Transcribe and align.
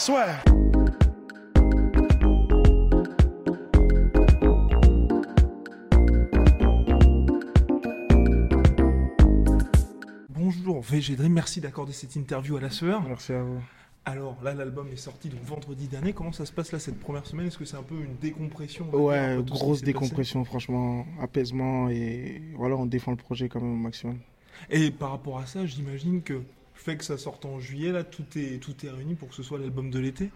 Swear. 0.00 0.42
Bonjour 10.30 10.80
VG 10.80 11.16
Dream, 11.16 11.34
merci 11.34 11.60
d'accorder 11.60 11.92
cette 11.92 12.16
interview 12.16 12.56
à 12.56 12.62
la 12.62 12.70
sueur. 12.70 13.02
Merci 13.06 13.34
à 13.34 13.42
vous. 13.42 13.60
Alors 14.06 14.38
là, 14.42 14.54
l'album 14.54 14.88
est 14.90 14.96
sorti 14.96 15.28
donc 15.28 15.42
vendredi 15.42 15.86
dernier. 15.86 16.14
Comment 16.14 16.32
ça 16.32 16.46
se 16.46 16.52
passe 16.52 16.72
là 16.72 16.78
cette 16.78 16.98
première 16.98 17.26
semaine? 17.26 17.48
Est-ce 17.48 17.58
que 17.58 17.66
c'est 17.66 17.76
un 17.76 17.82
peu 17.82 17.96
une 17.96 18.16
décompression? 18.16 18.86
Dire, 18.86 18.98
Ouais, 19.02 19.36
grosse 19.42 19.82
décompression, 19.82 20.46
franchement, 20.46 21.04
apaisement 21.20 21.90
et 21.90 22.40
voilà, 22.56 22.74
on 22.76 22.86
défend 22.86 23.10
le 23.10 23.18
projet 23.18 23.50
quand 23.50 23.60
même 23.60 23.74
au 23.74 23.76
maximum. 23.76 24.18
Et 24.70 24.90
par 24.90 25.10
rapport 25.10 25.38
à 25.40 25.44
ça, 25.44 25.66
j'imagine 25.66 26.22
que 26.22 26.40
fait 26.80 26.96
que 26.96 27.04
ça 27.04 27.18
sorte 27.18 27.44
en 27.44 27.60
juillet, 27.60 27.92
là, 27.92 28.04
tout 28.04 28.24
est, 28.36 28.60
tout 28.62 28.74
est 28.84 28.90
réuni 28.90 29.14
pour 29.14 29.28
que 29.28 29.34
ce 29.34 29.42
soit 29.42 29.58
l'album 29.58 29.90
de 29.90 29.98
l'été. 29.98 30.30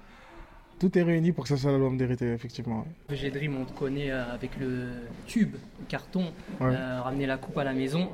Tout 0.78 0.96
est 0.98 1.02
réuni 1.02 1.32
pour 1.32 1.44
que 1.44 1.48
ça 1.48 1.56
soit 1.56 1.70
l'album 1.72 1.96
d'hérité, 1.96 2.32
effectivement. 2.32 2.80
ouais. 3.08 3.16
VG 3.16 3.30
Dream, 3.30 3.56
on 3.56 3.64
te 3.64 3.72
connaît 3.72 4.10
euh, 4.10 4.32
avec 4.32 4.50
le 4.58 4.88
tube, 5.26 5.54
le 5.54 5.86
carton, 5.88 6.32
Ouais. 6.60 6.74
euh, 6.74 7.00
ramener 7.00 7.26
la 7.26 7.38
coupe 7.38 7.56
à 7.58 7.64
la 7.64 7.72
maison. 7.72 8.10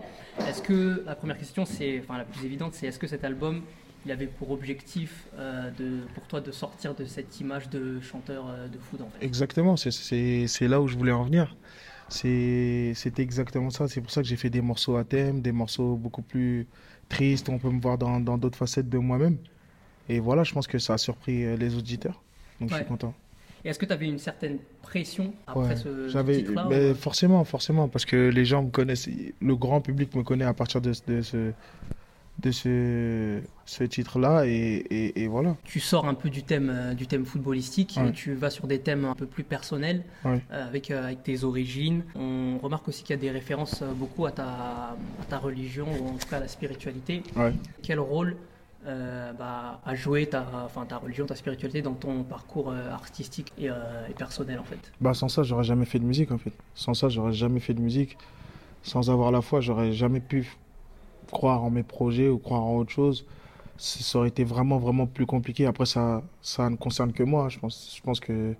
Est-ce 0.47 0.62
que, 0.62 1.03
la 1.06 1.14
première 1.17 1.39
question, 1.39 1.64
c'est, 1.64 2.00
enfin 2.00 2.19
la 2.19 2.25
plus 2.25 2.45
évidente, 2.45 2.75
c'est 2.75 2.87
est-ce 2.87 2.98
que 2.98 3.06
cet 3.06 3.25
album, 3.25 3.62
il 4.06 4.12
avait 4.12 4.27
pour 4.27 4.50
objectif 4.50 5.25
euh, 5.39 5.70
de, 5.78 6.00
pour 6.15 6.25
toi 6.28 6.41
de 6.41 6.53
sortir 6.53 6.94
de 6.94 7.05
cette 7.06 7.41
image 7.41 7.69
de 7.70 8.00
chanteur 8.00 8.47
euh, 8.48 8.69
de 8.69 8.78
foot 8.78 9.00
en 9.00 9.09
fait? 9.11 9.25
Exactement, 9.25 9.77
c'est- 9.77 9.91
c'est 9.91 10.47
c'est 10.47 10.69
là 10.69 10.81
où 10.81 10.87
je 10.89 10.97
voulais 10.97 11.12
en 11.12 11.25
venir. 11.25 11.56
C'est- 12.11 12.92
C'était 12.94 13.22
exactement 13.22 13.70
ça. 13.70 13.89
C'est 13.89 14.00
pour 14.00 14.11
ça 14.11 14.20
que 14.22 14.28
j'ai 14.28 14.36
fait 14.36 14.50
des 14.50 14.61
morceaux 14.61 14.97
à 14.97 15.05
thème, 15.05 15.41
des 15.41 15.53
morceaux 15.53 15.97
beaucoup 15.97 16.22
plus 16.22 16.66
tristes. 17.08 17.48
On 17.48 17.58
peut 17.58 17.70
me 17.70 17.80
voir 17.80 17.97
dans 17.98 18.20
dans 18.20 18.36
d'autres 18.36 18.58
facettes 18.58 18.89
de 18.89 18.98
moi-même. 18.98 19.36
Et 20.08 20.19
voilà, 20.20 20.42
je 20.44 20.53
pense 20.53 20.66
que 20.66 20.78
ça 20.78 20.94
a 20.94 20.98
surpris 20.98 21.44
euh, 21.44 21.56
les 21.56 21.77
auditeurs. 21.77 22.20
Donc 22.61 22.69
je 22.70 22.75
suis 22.75 22.84
content. 22.84 23.14
Et 23.64 23.69
est-ce 23.69 23.78
que 23.78 23.86
tu 23.86 23.92
avais 23.92 24.06
une 24.08 24.19
certaine 24.19 24.58
pression 24.83 25.33
après 25.47 25.70
Ouais, 25.70 25.77
ce, 25.77 26.08
J'avais, 26.08 26.44
ou- 26.48 26.94
forcément, 26.94 27.44
forcément, 27.44 27.88
parce 27.88 28.06
que 28.06 28.16
les 28.31 28.44
gens 28.47 28.62
me 28.64 28.70
connaissent, 28.70 29.08
le 29.41 29.56
grand 29.56 29.81
public 29.83 30.14
me 30.16 30.22
connaît 30.22 30.47
à 30.47 30.55
partir 30.55 30.81
de, 30.81 30.92
de 31.06 31.20
ce, 31.22 31.53
de 32.41 32.51
ce, 32.51 33.41
ce 33.67 33.85
titre-là, 33.85 34.45
et, 34.47 34.51
et, 34.91 35.23
et 35.23 35.29
voilà. 35.29 35.57
Tu 35.65 35.81
sors 35.81 36.07
un 36.07 36.15
peu 36.15 36.31
du 36.31 36.43
thème, 36.43 36.71
euh, 36.73 36.95
du 36.95 37.07
thème 37.07 37.25
footballistique 37.25 37.97
Ouais. 38.01 38.09
et 38.09 38.13
tu 38.13 38.35
vas 38.35 38.51
sur 38.51 38.67
des 38.67 38.81
thèmes 38.81 39.05
un 39.05 39.15
peu 39.15 39.27
plus 39.27 39.45
personnels 39.45 40.03
Ouais. 40.25 40.41
euh, 40.53 40.67
avec, 40.67 40.91
euh, 40.91 41.05
avec 41.05 41.23
tes 41.23 41.45
origines. 41.45 42.03
On 42.15 42.59
remarque 42.63 42.89
aussi 42.89 43.03
qu'il 43.03 43.15
y 43.15 43.19
a 43.19 43.23
des 43.23 43.31
références 43.31 43.83
beaucoup 43.97 44.27
à 44.27 44.33
ta, 44.33 44.45
à 44.45 44.97
ta 45.29 45.39
religion 45.39 45.87
ou 46.01 46.09
en 46.09 46.15
tout 46.19 46.29
cas 46.29 46.39
à 46.39 46.41
la 46.41 46.49
spiritualité. 46.49 47.23
Ouais. 47.37 47.53
Quel 47.83 48.01
rôle 48.01 48.37
euh, 48.87 49.33
bah, 49.35 49.81
a 49.85 49.95
joué 49.95 50.25
ta, 50.27 50.47
enfin, 50.65 50.87
ta 50.87 50.97
religion, 50.97 51.27
ta 51.27 51.35
spiritualité 51.35 51.83
dans 51.83 51.93
ton 51.93 52.23
parcours 52.23 52.71
euh, 52.71 52.91
artistique 52.91 53.53
et, 53.59 53.69
euh, 53.69 53.75
et 54.09 54.15
personnel 54.15 54.59
en 54.59 54.65
fait? 54.65 54.91
Bah, 55.03 55.13
sans 55.13 55.29
ça, 55.29 55.43
j'aurais 55.43 55.65
jamais 55.65 55.85
fait 55.85 55.99
de 55.99 56.05
musique, 56.05 56.33
en 56.33 56.39
fait. 56.39 56.53
Sans 56.75 56.95
ça, 56.95 57.11
j'aurais 57.11 57.34
jamais 57.34 57.61
fait 57.61 57.75
de 57.75 57.81
musique. 57.83 58.17
Sans 58.83 59.11
avoir 59.11 59.31
la 59.31 59.43
foi, 59.43 59.61
j'aurais 59.61 59.93
jamais 59.93 60.21
pu 60.21 60.49
croire 61.31 61.63
en 61.65 61.71
mes 61.71 61.83
projets 61.83 62.29
ou 62.29 62.39
croire 62.39 62.63
en 62.63 62.77
autre 62.77 62.91
chose. 62.91 63.25
Ça 63.77 64.19
aurait 64.19 64.29
été 64.29 64.45
vraiment, 64.45 64.79
vraiment 64.79 65.07
plus 65.07 65.25
compliqué. 65.27 65.65
Après, 65.67 65.87
ça, 65.87 66.23
ça 66.43 66.69
ne 66.69 66.77
concerne 66.77 67.13
que 67.13 67.23
moi. 67.23 67.49
Je 67.49 67.59
pense, 67.59 67.95
je 67.97 68.03
pense 68.03 68.21
que 68.21 68.55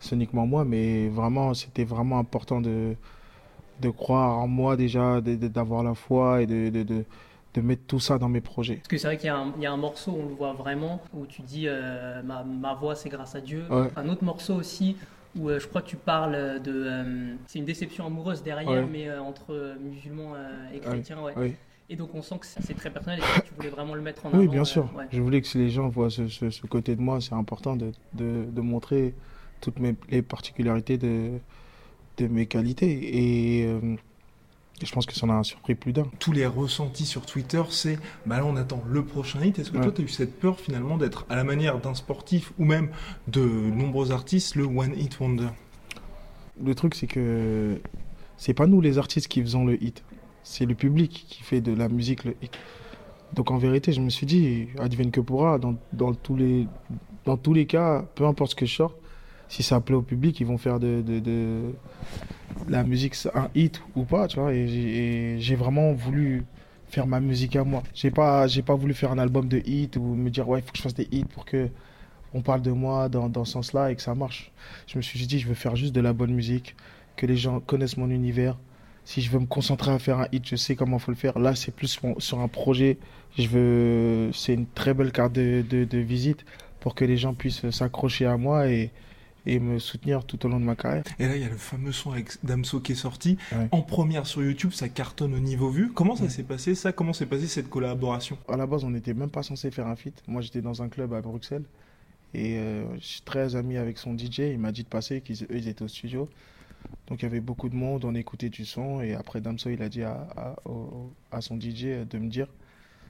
c'est 0.00 0.16
uniquement 0.16 0.46
moi, 0.46 0.64
mais 0.64 1.08
vraiment, 1.08 1.54
c'était 1.54 1.84
vraiment 1.84 2.18
important 2.18 2.60
de, 2.60 2.96
de 3.80 3.90
croire 3.90 4.38
en 4.38 4.48
moi 4.48 4.76
déjà, 4.76 5.20
d'avoir 5.20 5.82
la 5.84 5.94
foi 5.94 6.42
et 6.42 6.46
de, 6.46 6.70
de, 6.70 6.82
de, 6.82 7.04
de 7.54 7.60
mettre 7.60 7.82
tout 7.86 8.00
ça 8.00 8.18
dans 8.18 8.28
mes 8.28 8.40
projets. 8.40 8.76
Parce 8.76 8.88
que 8.88 8.98
c'est 8.98 9.06
vrai 9.06 9.16
qu'il 9.16 9.26
y, 9.26 9.30
a 9.30 9.36
un- 9.36 9.52
il 9.56 9.62
y 9.62 9.66
a 9.66 9.72
un 9.72 9.76
morceau, 9.76 10.18
on 10.20 10.28
le 10.28 10.34
voit 10.34 10.52
vraiment, 10.54 11.00
où 11.14 11.24
tu 11.26 11.42
dis 11.42 11.66
euh, 11.68 12.20
ma, 12.24 12.42
ma 12.42 12.74
voix 12.74 12.96
c'est 12.96 13.08
grâce 13.08 13.36
à 13.36 13.40
Dieu. 13.40 13.64
Ouais. 13.70 13.88
Un 13.96 14.08
autre 14.08 14.24
morceau 14.24 14.54
aussi 14.56 14.96
où 15.38 15.48
euh, 15.48 15.60
je 15.60 15.68
crois 15.68 15.82
que 15.82 15.88
tu 15.88 15.96
parles 15.96 16.60
de. 16.62 16.72
euh, 16.72 17.34
c'est 17.46 17.60
une 17.60 17.64
déception 17.64 18.06
amoureuse 18.06 18.42
derrière, 18.42 18.68
Ouais. 18.68 18.88
mais 18.90 19.16
entre 19.18 19.76
musulmans 19.80 20.32
et 20.74 20.80
chrétiens. 20.80 21.22
Ouais. 21.22 21.54
Et 21.90 21.96
donc 21.96 22.14
on 22.14 22.22
sent 22.22 22.38
que 22.40 22.46
c'est 22.46 22.74
très 22.74 22.90
personnel 22.90 23.18
et 23.20 23.40
que 23.40 23.46
tu 23.46 23.54
voulais 23.54 23.68
vraiment 23.68 23.94
le 23.94 24.00
mettre 24.00 24.24
en 24.26 24.30
avant. 24.30 24.38
Oui, 24.38 24.48
bien 24.48 24.62
euh, 24.62 24.64
sûr. 24.64 24.88
ouais. 24.96 25.04
Je 25.12 25.20
voulais 25.20 25.40
que 25.42 25.46
si 25.46 25.58
les 25.58 25.68
gens 25.70 25.88
voient 25.88 26.10
ce, 26.10 26.28
ce- 26.28 26.50
ce 26.50 26.66
côté 26.66 26.96
de 26.96 27.00
moi, 27.02 27.20
c'est 27.20 27.34
important 27.34 27.76
de, 27.76 27.92
de, 28.14 28.44
de 28.50 28.60
montrer 28.62 29.14
toutes 29.60 29.78
mes, 29.78 29.94
les 30.08 30.22
particularités 30.22 30.96
de, 30.96 31.32
de 32.16 32.26
mes 32.26 32.46
qualités. 32.46 33.60
Et 33.60 33.66
euh, 33.66 33.96
je 34.82 34.92
pense 34.92 35.04
que 35.04 35.14
ça 35.14 35.26
en 35.26 35.30
a 35.38 35.42
surpris 35.44 35.74
plus 35.74 35.92
d'un. 35.92 36.06
Tous 36.18 36.32
les 36.32 36.46
ressentis 36.46 37.04
sur 37.04 37.26
Twitter, 37.26 37.62
c'est 37.68 37.98
bah 38.24 38.38
là 38.38 38.46
on 38.46 38.56
attend 38.56 38.82
le 38.88 39.04
prochain 39.04 39.42
hit. 39.44 39.58
Est-ce 39.58 39.70
que 39.70 39.76
toi 39.78 39.92
tu 39.92 40.00
as 40.00 40.04
eu 40.04 40.08
cette 40.08 40.40
peur 40.40 40.58
finalement 40.58 40.96
d'être 40.96 41.26
à 41.28 41.36
la 41.36 41.44
manière 41.44 41.78
d'un 41.80 41.94
sportif 41.94 42.52
ou 42.58 42.64
même 42.64 42.88
de 43.28 43.40
nombreux 43.44 44.10
artistes 44.10 44.54
le 44.56 44.64
one 44.64 44.94
hit 44.98 45.20
wonder? 45.20 45.48
Le 46.64 46.74
truc, 46.74 46.94
c'est 46.94 47.06
que 47.08 47.78
c'est 48.38 48.54
pas 48.54 48.66
nous 48.66 48.80
les 48.80 48.96
artistes 48.98 49.28
qui 49.28 49.42
faisons 49.42 49.64
le 49.66 49.82
hit. 49.82 50.02
C'est 50.44 50.66
le 50.66 50.74
public 50.74 51.24
qui 51.28 51.42
fait 51.42 51.60
de 51.60 51.74
la 51.74 51.88
musique 51.88 52.24
le. 52.24 52.36
Donc 53.32 53.50
en 53.50 53.58
vérité, 53.58 53.92
je 53.92 54.00
me 54.00 54.10
suis 54.10 54.26
dit, 54.26 54.68
advienne 54.78 55.10
que 55.10 55.20
pourra, 55.20 55.58
dans, 55.58 55.74
tous 56.14 56.36
les, 56.36 56.68
dans 57.24 57.36
tous 57.36 57.52
les 57.52 57.66
cas, 57.66 58.04
peu 58.14 58.26
importe 58.26 58.52
ce 58.52 58.54
que 58.54 58.66
je 58.66 58.74
sors, 58.76 58.94
si 59.48 59.64
ça 59.64 59.80
plaît 59.80 59.96
au 59.96 60.02
public, 60.02 60.38
ils 60.38 60.46
vont 60.46 60.58
faire 60.58 60.78
de, 60.78 61.02
de, 61.02 61.72
la 62.68 62.84
musique 62.84 63.16
un 63.34 63.48
hit 63.56 63.82
ou 63.96 64.04
pas, 64.04 64.28
tu 64.28 64.38
vois. 64.38 64.52
Et 64.52 65.36
j'ai 65.40 65.56
vraiment 65.56 65.92
voulu 65.94 66.44
faire 66.86 67.06
ma 67.08 67.18
musique 67.18 67.56
à 67.56 67.64
moi. 67.64 67.82
J'ai 67.92 68.12
pas, 68.12 68.46
j'ai 68.46 68.62
pas 68.62 68.76
voulu 68.76 68.94
faire 68.94 69.10
un 69.10 69.18
album 69.18 69.48
de 69.48 69.60
hit 69.64 69.96
ou 69.96 70.14
me 70.14 70.30
dire, 70.30 70.48
ouais, 70.48 70.60
il 70.60 70.62
faut 70.62 70.70
que 70.70 70.78
je 70.78 70.82
fasse 70.82 70.94
des 70.94 71.08
hits 71.10 71.24
pour 71.24 71.44
que 71.44 71.68
on 72.34 72.42
parle 72.42 72.62
de 72.62 72.72
moi 72.72 73.08
dans, 73.08 73.28
dans 73.28 73.44
ce 73.44 73.52
sens-là 73.52 73.90
et 73.90 73.96
que 73.96 74.02
ça 74.02 74.14
marche. 74.14 74.52
Je 74.86 74.96
me 74.96 75.02
suis 75.02 75.24
dit, 75.26 75.38
je 75.38 75.48
veux 75.48 75.54
faire 75.54 75.76
juste 75.76 75.94
de 75.94 76.00
la 76.00 76.12
bonne 76.12 76.32
musique, 76.32 76.76
que 77.16 77.26
les 77.26 77.36
gens 77.36 77.60
connaissent 77.60 77.96
mon 77.96 78.10
univers. 78.10 78.56
Si 79.04 79.20
je 79.20 79.30
veux 79.30 79.38
me 79.38 79.46
concentrer 79.46 79.90
à 79.92 79.98
faire 79.98 80.18
un 80.20 80.26
hit, 80.32 80.46
je 80.48 80.56
sais 80.56 80.76
comment 80.76 80.98
faut 80.98 81.10
le 81.10 81.16
faire. 81.16 81.38
Là, 81.38 81.54
c'est 81.54 81.72
plus 81.74 81.98
sur, 82.18 82.40
un 82.40 82.48
projet. 82.48 82.98
Je 83.38 83.48
veux, 83.48 84.30
c'est 84.32 84.54
une 84.54 84.66
très 84.66 84.94
belle 84.94 85.12
carte 85.12 85.32
de, 85.32 85.62
de, 85.68 85.84
de 85.84 85.98
visite 85.98 86.44
pour 86.80 86.94
que 86.94 87.04
les 87.04 87.16
gens 87.16 87.34
puissent 87.34 87.68
s'accrocher 87.70 88.26
à 88.26 88.36
moi 88.36 88.68
et, 88.68 88.90
et 89.46 89.58
me 89.60 89.78
soutenir 89.78 90.24
tout 90.24 90.44
au 90.46 90.48
long 90.48 90.58
de 90.60 90.64
ma 90.64 90.74
carrière. 90.76 91.02
Et 91.18 91.26
là 91.26 91.36
il 91.36 91.42
y 91.42 91.44
a 91.44 91.48
le 91.50 91.56
fameux 91.56 91.92
son 91.92 92.12
avec 92.12 92.42
Damso 92.44 92.80
qui 92.80 92.92
est 92.92 92.94
sorti. 92.94 93.36
Ouais. 93.52 93.68
En 93.72 93.82
première 93.82 94.26
sur 94.26 94.42
YouTube, 94.42 94.72
ça 94.72 94.88
cartonne 94.88 95.34
au 95.34 95.38
niveau 95.40 95.68
vu. 95.68 95.92
Comment 95.92 96.16
ça 96.16 96.24
Ouais. 96.24 96.28
s'est 96.30 96.42
passé 96.42 96.74
ça? 96.74 96.92
Comment 96.92 97.12
s'est 97.12 97.26
passée 97.26 97.46
cette 97.46 97.68
collaboration? 97.68 98.38
À 98.48 98.56
la 98.56 98.66
base, 98.66 98.84
on 98.84 98.90
n'était 98.90 99.12
même 99.14 99.30
pas 99.30 99.42
censé 99.42 99.70
faire 99.70 99.86
un 99.86 99.96
feat. 99.96 100.22
Moi, 100.28 100.40
j'étais 100.40 100.62
dans 100.62 100.82
un 100.82 100.88
club 100.88 101.12
à 101.12 101.20
Bruxelles 101.20 101.64
et 102.32 102.56
euh, 102.58 102.84
je 102.98 103.04
suis 103.06 103.20
très 103.22 103.54
ami 103.56 103.76
avec 103.76 103.98
son 103.98 104.16
DJ. 104.16 104.38
Il 104.52 104.58
m'a 104.58 104.72
dit 104.72 104.82
de 104.84 104.88
passer, 104.88 105.20
qu'ils 105.20 105.46
ils 105.50 105.68
étaient 105.68 105.82
au 105.84 105.88
studio. 105.88 106.28
Donc, 107.06 107.22
il 107.22 107.24
y 107.24 107.26
avait 107.26 107.40
beaucoup 107.40 107.68
de 107.68 107.74
monde, 107.74 108.04
on 108.04 108.14
écoutait 108.14 108.48
du 108.48 108.64
son. 108.64 109.00
Et 109.00 109.14
après, 109.14 109.40
Damso, 109.40 109.70
il 109.70 109.82
a 109.82 109.88
dit 109.88 110.02
à, 110.02 110.56
son 111.40 111.60
DJ 111.60 112.06
de 112.08 112.18
me 112.18 112.28
dire 112.28 112.48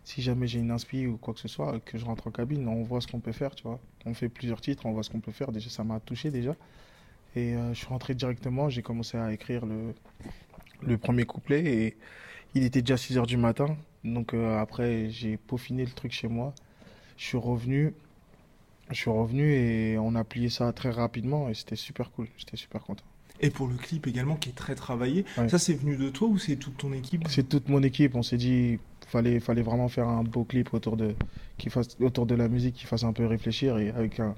si 0.05 0.21
jamais 0.21 0.47
j'ai 0.47 0.59
une 0.61 0.71
inspi 0.71 1.07
ou 1.07 1.17
quoi 1.17 1.33
que 1.33 1.41
ce 1.41 1.49
soit, 1.49 1.81
que 1.81 1.97
je 1.97 2.05
rentre 2.05 2.27
en 2.27 2.31
cabine, 2.31 2.69
on 2.69 2.83
voit 2.83 3.01
ce 3.01 3.07
qu'on 3.07 3.21
peut 3.21 3.33
faire, 3.33 3.55
tu 3.55 3.63
vois. 3.65 3.81
On 4.05 4.13
fait 4.13 4.29
plusieurs 4.29 4.61
titres, 4.61 4.85
on 4.87 4.93
voit 4.93 5.03
ce 5.03 5.11
qu'on 5.11 5.21
peut 5.21 5.33
faire. 5.33 5.51
Déjà, 5.51 5.71
ça 5.71 5.83
m'a 5.83 5.99
touché 6.01 6.31
déjà. 6.31 6.55
Et 7.37 7.55
euh, 7.57 7.73
je 7.73 7.79
suis 7.79 7.87
rentré 7.87 8.15
directement, 8.15 8.69
j'ai 8.69 8.83
commencé 8.83 9.17
à 9.17 9.33
écrire 9.33 9.67
le, 9.67 9.95
le 10.83 10.99
premier 10.99 11.25
couplet 11.25 11.65
et 11.65 11.97
il 12.55 12.63
était 12.65 12.83
déjà 12.83 12.97
6 12.97 13.19
heures 13.19 13.27
du 13.27 13.37
matin. 13.37 13.77
Donc 14.05 14.35
euh, 14.35 14.59
après, 14.59 15.11
j'ai 15.11 15.37
peaufiné 15.37 15.85
le 15.85 15.91
truc 15.91 16.13
chez 16.13 16.29
moi. 16.29 16.55
Je 17.17 17.25
suis 17.25 17.39
revenu. 17.39 17.95
Je 18.91 18.97
suis 18.97 19.11
revenu 19.11 19.53
et 19.55 19.99
on 19.99 20.15
a 20.15 20.25
plié 20.25 20.51
ça 20.51 20.73
très 20.73 20.91
rapidement 20.91 21.49
et 21.49 21.55
c'était 21.55 21.77
super 21.77 22.11
cool. 22.11 22.29
J'étais 22.37 22.57
super 22.57 22.83
content. 22.83 23.05
Et 23.41 23.51
pour 23.51 23.67
le 23.67 23.75
clip 23.75 24.07
également 24.07 24.37
qui 24.37 24.51
est 24.51 24.55
très 24.55 24.75
travaillé. 24.75 25.25
Ouais. 25.37 25.49
Ça 25.49 25.59
c'est 25.59 25.75
venu 25.75 25.97
de 25.97 26.09
toi 26.09 26.29
ou 26.29 26.39
c'est 26.39 26.57
toute 26.57 26.77
ton 26.77 26.93
équipe 26.93 27.25
C'est 27.29 27.49
toute 27.49 27.69
mon 27.69 27.83
équipe. 27.83 28.15
On 28.15 28.23
s'est 28.23 28.37
dit 28.37 28.79
fallait 29.09 29.41
fallait 29.41 29.63
vraiment 29.63 29.89
faire 29.89 30.09
un 30.09 30.23
beau 30.23 30.45
clip 30.45 30.73
autour 30.73 30.97
de 30.97 31.15
qui 31.59 31.71
fasse 31.71 31.97
autour 32.01 32.27
de 32.27 32.35
la 32.35 32.49
musique 32.49 32.75
qui 32.75 32.87
fasse 32.87 33.05
un 33.05 33.13
peu 33.13 33.27
réfléchir 33.27 33.79
et 33.79 33.91
avec 33.91 34.21
un, 34.21 34.35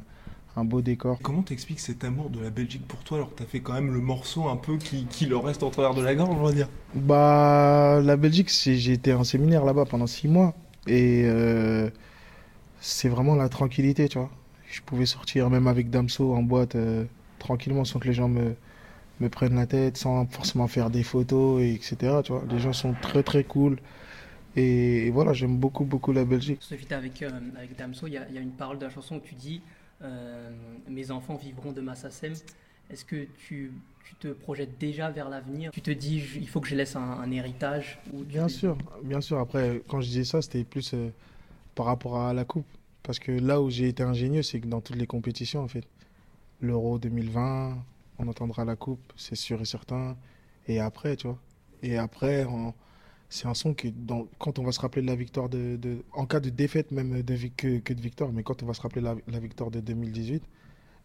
un 0.56 0.64
beau 0.64 0.81
décor. 0.81 1.19
Comment 1.22 1.43
t'expliques 1.43 1.81
cet 1.81 2.02
amour 2.04 2.31
de 2.31 2.40
la 2.40 2.50
Belgique 2.50 2.87
pour 2.88 3.00
toi 3.00 3.19
alors 3.19 3.34
que 3.34 3.38
t'as 3.38 3.44
fait 3.44 3.60
quand 3.60 3.75
même 3.75 3.93
le 3.93 4.00
morceau 4.00 4.48
un 4.48 4.56
peu 4.56 4.78
qui, 4.78 5.04
qui 5.04 5.26
leur 5.26 5.44
reste 5.44 5.62
en 5.62 5.70
travers 5.70 5.94
de 5.94 6.02
la 6.02 6.14
gorge, 6.14 6.34
on 6.34 6.43
va 6.43 6.52
dire? 6.52 6.69
Bah, 6.94 8.00
la 8.02 8.16
Belgique, 8.16 8.50
j'ai 8.50 8.93
été 8.93 9.12
en 9.12 9.25
séminaire 9.25 9.64
là-bas 9.64 9.84
pendant 9.84 10.06
six 10.06 10.28
mois. 10.28 10.54
Et 10.87 11.22
euh, 11.26 11.90
c'est 12.81 13.08
vraiment 13.08 13.34
la 13.34 13.48
tranquillité, 13.48 14.08
tu 14.08 14.19
vois. 14.19 14.31
Je 14.70 14.81
pouvais 14.81 15.06
sortir 15.06 15.50
même 15.50 15.66
avec 15.66 15.90
Damso 15.90 16.34
en 16.34 16.43
boîte 16.43 16.75
euh, 16.75 17.04
tranquillement 17.38 17.84
sans 17.84 17.98
que 17.98 18.08
les 18.08 18.14
gens 18.14 18.28
me, 18.28 18.54
me 19.20 19.28
prennent 19.28 19.54
la 19.56 19.66
tête, 19.66 19.96
sans 19.96 20.26
forcément 20.26 20.66
faire 20.68 20.90
des 20.90 21.02
photos, 21.02 21.62
et 21.62 21.72
etc. 21.74 21.96
Tu 22.24 22.32
vois. 22.32 22.44
Les 22.50 22.58
gens 22.58 22.72
sont 22.72 22.94
très 23.00 23.22
très 23.22 23.44
cool. 23.44 23.78
Et, 24.56 25.06
et 25.06 25.10
voilà, 25.10 25.32
j'aime 25.32 25.56
beaucoup 25.58 25.84
beaucoup 25.84 26.12
la 26.12 26.24
Belgique. 26.24 26.62
Feat 26.62 26.92
avec, 26.92 27.22
euh, 27.22 27.30
avec 27.56 27.76
Damso, 27.76 28.06
il 28.06 28.14
y, 28.14 28.16
a- 28.16 28.26
il 28.28 28.34
y 28.34 28.38
a 28.38 28.40
une 28.40 28.52
parole 28.52 28.78
de 28.78 28.84
la 28.84 28.90
chanson 28.90 29.16
où 29.16 29.20
tu 29.20 29.34
dis 29.34 29.60
euh, 30.02 30.50
Mes 30.88 31.10
enfants 31.10 31.36
vivront 31.36 31.72
de 31.72 31.80
ma 31.80 31.94
SACEM. 31.94 32.32
Est-ce 32.90 33.04
que 33.04 33.26
tu, 33.46 33.72
tu 34.04 34.14
te 34.14 34.28
projettes 34.28 34.78
déjà 34.78 35.10
vers 35.10 35.28
l'avenir? 35.28 35.70
Tu 35.72 35.80
te 35.82 35.90
dis 35.90 36.20
je- 36.20 36.38
Il 36.38 36.48
faut 36.48 36.60
que 36.60 36.69
je 36.69 36.74
laisse 36.76 36.96
un, 36.96 37.00
un 37.02 37.30
héritage 37.32 37.98
ou 38.14 38.22
Bien 38.22 38.48
sûr, 38.48 38.76
bien 39.02 39.20
sûr. 39.20 39.38
Après, 39.40 39.82
quand 39.88 40.00
je 40.00 40.06
disais 40.08 40.24
ça, 40.24 40.40
c'était 40.40 40.64
plus 40.64 40.94
euh, 40.94 41.10
par 41.74 41.86
rapport 41.86 42.19
à 42.20 42.32
la 42.32 42.44
coupe. 42.44 42.66
Parce 43.02 43.19
que 43.19 43.32
là 43.32 43.60
où 43.60 43.70
j'ai 43.70 43.88
été 43.88 44.02
ingénieux, 44.02 44.42
c'est 44.42 44.60
que 44.60 44.66
dans 44.66 44.80
toutes 44.80 44.96
les 44.96 45.06
compétitions, 45.06 45.62
en 45.62 45.69
fait, 45.69 45.84
l'Euro 46.60 46.98
2020, 46.98 47.76
on 48.18 48.28
entendra 48.28 48.64
la 48.64 48.76
coupe, 48.76 49.12
c'est 49.16 49.36
sûr 49.36 49.60
et 49.60 49.64
certain. 49.64 50.16
Et 50.68 50.80
après, 50.80 51.16
tu 51.16 51.26
vois. 51.26 51.38
Et 51.82 51.96
après, 51.98 52.46
c'est 53.28 53.46
un 53.46 53.54
son 53.54 53.74
dans- 53.96 54.26
quand 54.38 54.58
on 54.58 54.64
va 54.64 54.72
se 54.72 54.80
rappeler 54.80 55.02
de 55.02 55.06
la 55.06 55.16
victoire 55.16 55.48
de, 55.48 55.78
en 56.12 56.26
cas 56.26 56.40
de 56.40 56.50
défaite 56.50 56.90
même 56.90 57.22
que, 57.56 57.92
de 57.92 58.00
victoire, 58.00 58.32
mais 58.32 58.42
quand 58.42 58.62
on 58.62 58.66
va 58.66 58.74
se 58.74 58.80
rappeler 58.80 59.02
la, 59.02 59.16
la 59.28 59.38
victoire 59.38 59.70
de 59.70 59.80
2018, 59.80 60.42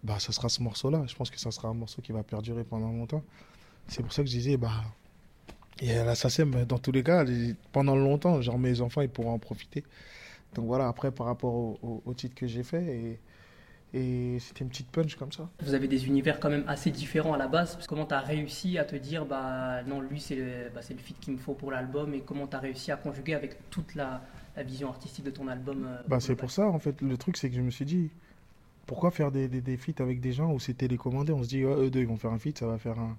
bah, 0.04 0.20
ça 0.20 0.32
sera 0.32 0.50
ce 0.50 0.64
morceau-là. 0.64 1.04
Je 1.08 1.16
pense 1.16 1.30
que 1.30 1.40
ça 1.40 1.52
sera 1.52 1.70
un 1.70 1.74
morceau 1.74 2.02
qui 2.02 2.12
va 2.12 2.24
perdurer 2.24 2.64
pendant 2.64 2.92
longtemps. 2.92 3.24
C'est 3.88 4.04
pour 4.04 4.14
ça 4.14 4.24
que 4.24 4.30
je 4.30 4.36
disais, 4.38 4.58
bah, 4.58 4.72
et 5.82 5.96
la 5.96 6.16
SACEM, 6.16 6.66
dans 6.66 6.78
tous 6.78 6.92
les 6.92 7.04
cas, 7.04 7.26
pendant 7.72 7.96
longtemps, 7.96 8.42
genre 8.42 8.60
mes 8.60 8.82
enfants, 8.82 9.02
ils 9.02 9.10
pourront 9.10 9.34
en 9.34 9.40
profiter. 9.40 9.84
Donc 10.54 10.66
voilà, 10.66 10.88
après, 10.88 11.12
par 11.12 11.28
rapport 11.28 11.54
au, 11.54 12.14
titre 12.14 12.36
que 12.36 12.46
j'ai 12.48 12.64
fait, 12.64 13.20
et 13.94 14.38
c'était 14.40 14.64
une 14.64 14.70
petite 14.70 14.90
punch 14.90 15.16
comme 15.16 15.32
ça. 15.32 15.50
Vous 15.64 15.74
avez 15.74 15.88
des 15.88 16.08
univers 16.08 16.40
quand 16.40 16.50
même 16.50 16.64
assez 16.68 16.92
différents 16.92 17.34
à 17.34 17.38
la 17.38 17.48
base. 17.48 17.78
Comment 17.88 18.06
tu 18.06 18.14
as 18.14 18.22
réussi 18.22 18.78
à 18.78 18.86
te 18.86 18.96
dire 18.96 19.26
Bah 19.26 19.84
non, 19.84 20.00
lui, 20.02 20.20
c'est 20.20 20.36
le, 20.36 20.70
bah, 20.74 20.82
c'est 20.82 20.94
le 20.94 21.00
feat 21.00 21.20
qu'il 21.20 21.34
me 21.34 21.38
faut 21.38 21.54
pour 21.54 21.72
l'album 21.72 22.14
Et 22.14 22.22
comment 22.22 22.48
tu 22.48 22.56
as 22.56 22.60
réussi 22.60 22.92
à 22.92 22.96
conjuguer 22.96 23.34
avec 23.34 23.70
toute 23.70 23.96
la, 23.96 24.22
la 24.56 24.64
vision 24.64 24.90
artistique 24.90 25.26
de 25.26 25.32
ton 25.32 25.48
album 25.48 25.86
euh, 25.88 25.98
Bah, 26.08 26.20
c'est 26.20 26.36
pour 26.36 26.52
ça, 26.52 26.68
en 26.68 26.80
fait. 26.80 27.02
Le 27.02 27.18
truc, 27.18 27.36
c'est 27.38 27.50
que 27.50 27.56
je 27.56 27.62
me 27.62 27.70
suis 27.72 27.86
dit, 27.86 28.12
pourquoi 28.86 29.12
faire 29.12 29.32
des, 29.32 29.48
des, 29.48 29.62
des 29.62 29.78
feats 29.78 30.02
avec 30.02 30.22
des 30.22 30.32
gens 30.32 30.52
où 30.54 30.60
c'est 30.60 30.74
télécommandé? 30.74 31.34
On 31.34 31.44
se 31.44 31.50
dit, 31.50 31.66
ouais, 31.66 31.76
eux 31.76 31.90
deux, 31.90 32.00
ils 32.00 32.08
vont 32.08 32.18
faire 32.18 32.32
un 32.32 32.40
feat, 32.40 32.58
ça 32.60 32.68
va 32.68 32.78
faire 32.78 32.98
un. 33.00 33.18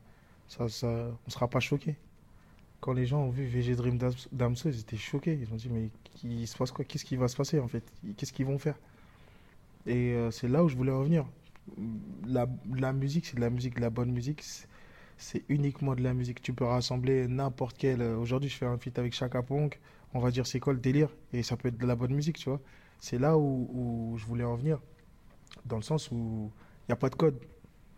Ça, 0.48 0.68
ça, 0.68 1.10
on 1.26 1.30
sera 1.30 1.48
pas 1.48 1.60
choqué. 1.60 1.96
Quand 2.80 2.92
les 2.92 3.06
gens 3.06 3.22
ont 3.22 3.30
vu 3.30 3.44
VG 3.44 3.76
Dream 3.76 3.96
Dams- 3.96 4.12
Damso, 4.32 4.68
ils 4.68 4.80
étaient 4.80 4.96
choqués. 4.96 5.38
Ils 5.40 5.52
ont 5.52 5.56
dit, 5.56 5.68
mais 5.70 5.88
il 6.24 6.46
se 6.46 6.56
passe 6.56 6.70
quoi? 6.72 6.84
Qu'est-ce 6.84 7.04
qui 7.04 7.16
va 7.16 7.28
se 7.28 7.36
passer, 7.36 7.60
en 7.60 7.68
fait? 7.68 7.84
Qu'est-ce 8.16 8.32
qu'ils 8.32 8.46
vont 8.46 8.58
faire? 8.58 8.76
Et 9.86 10.12
euh, 10.14 10.30
c'est 10.30 10.48
là 10.48 10.64
où 10.64 10.68
je 10.68 10.76
voulais 10.76 10.92
revenir. 10.92 11.26
La, 12.26 12.46
la 12.74 12.92
musique, 12.92 13.26
c'est 13.26 13.36
de 13.36 13.40
la 13.40 13.50
musique, 13.50 13.76
de 13.76 13.80
la 13.80 13.90
bonne 13.90 14.12
musique. 14.12 14.42
c'est- 15.18 15.44
uniquement 15.48 15.94
de 15.94 16.02
la 16.02 16.14
musique. 16.14 16.42
Tu 16.42 16.52
peux 16.52 16.64
rassembler 16.64 17.28
n'importe 17.28 17.76
quel. 17.78 18.02
euh, 18.02 18.16
Aujourd'hui, 18.16 18.50
je 18.50 18.56
fais 18.56 18.66
un 18.66 18.78
feat 18.78 18.98
avec 18.98 19.14
Chaka 19.14 19.42
Ponk. 19.42 19.80
On 20.14 20.20
va 20.20 20.30
dire, 20.30 20.46
c'est 20.46 20.60
quoi 20.60 20.72
le 20.72 20.80
délire? 20.80 21.08
Et 21.32 21.42
ça 21.42 21.56
peut 21.56 21.68
être 21.68 21.78
de 21.78 21.86
la 21.86 21.96
bonne 21.96 22.14
musique, 22.14 22.38
tu 22.38 22.48
vois. 22.50 22.60
C'est 23.00 23.18
là 23.18 23.38
où, 23.38 24.14
je 24.18 24.24
voulais 24.26 24.44
en 24.44 24.56
venir. 24.56 24.80
Dans 25.66 25.76
le 25.76 25.82
sens 25.82 26.10
où 26.12 26.50
il 26.88 26.90
n'y 26.90 26.94
a 26.94 26.96
pas 26.96 27.10
de 27.10 27.16
code. 27.16 27.38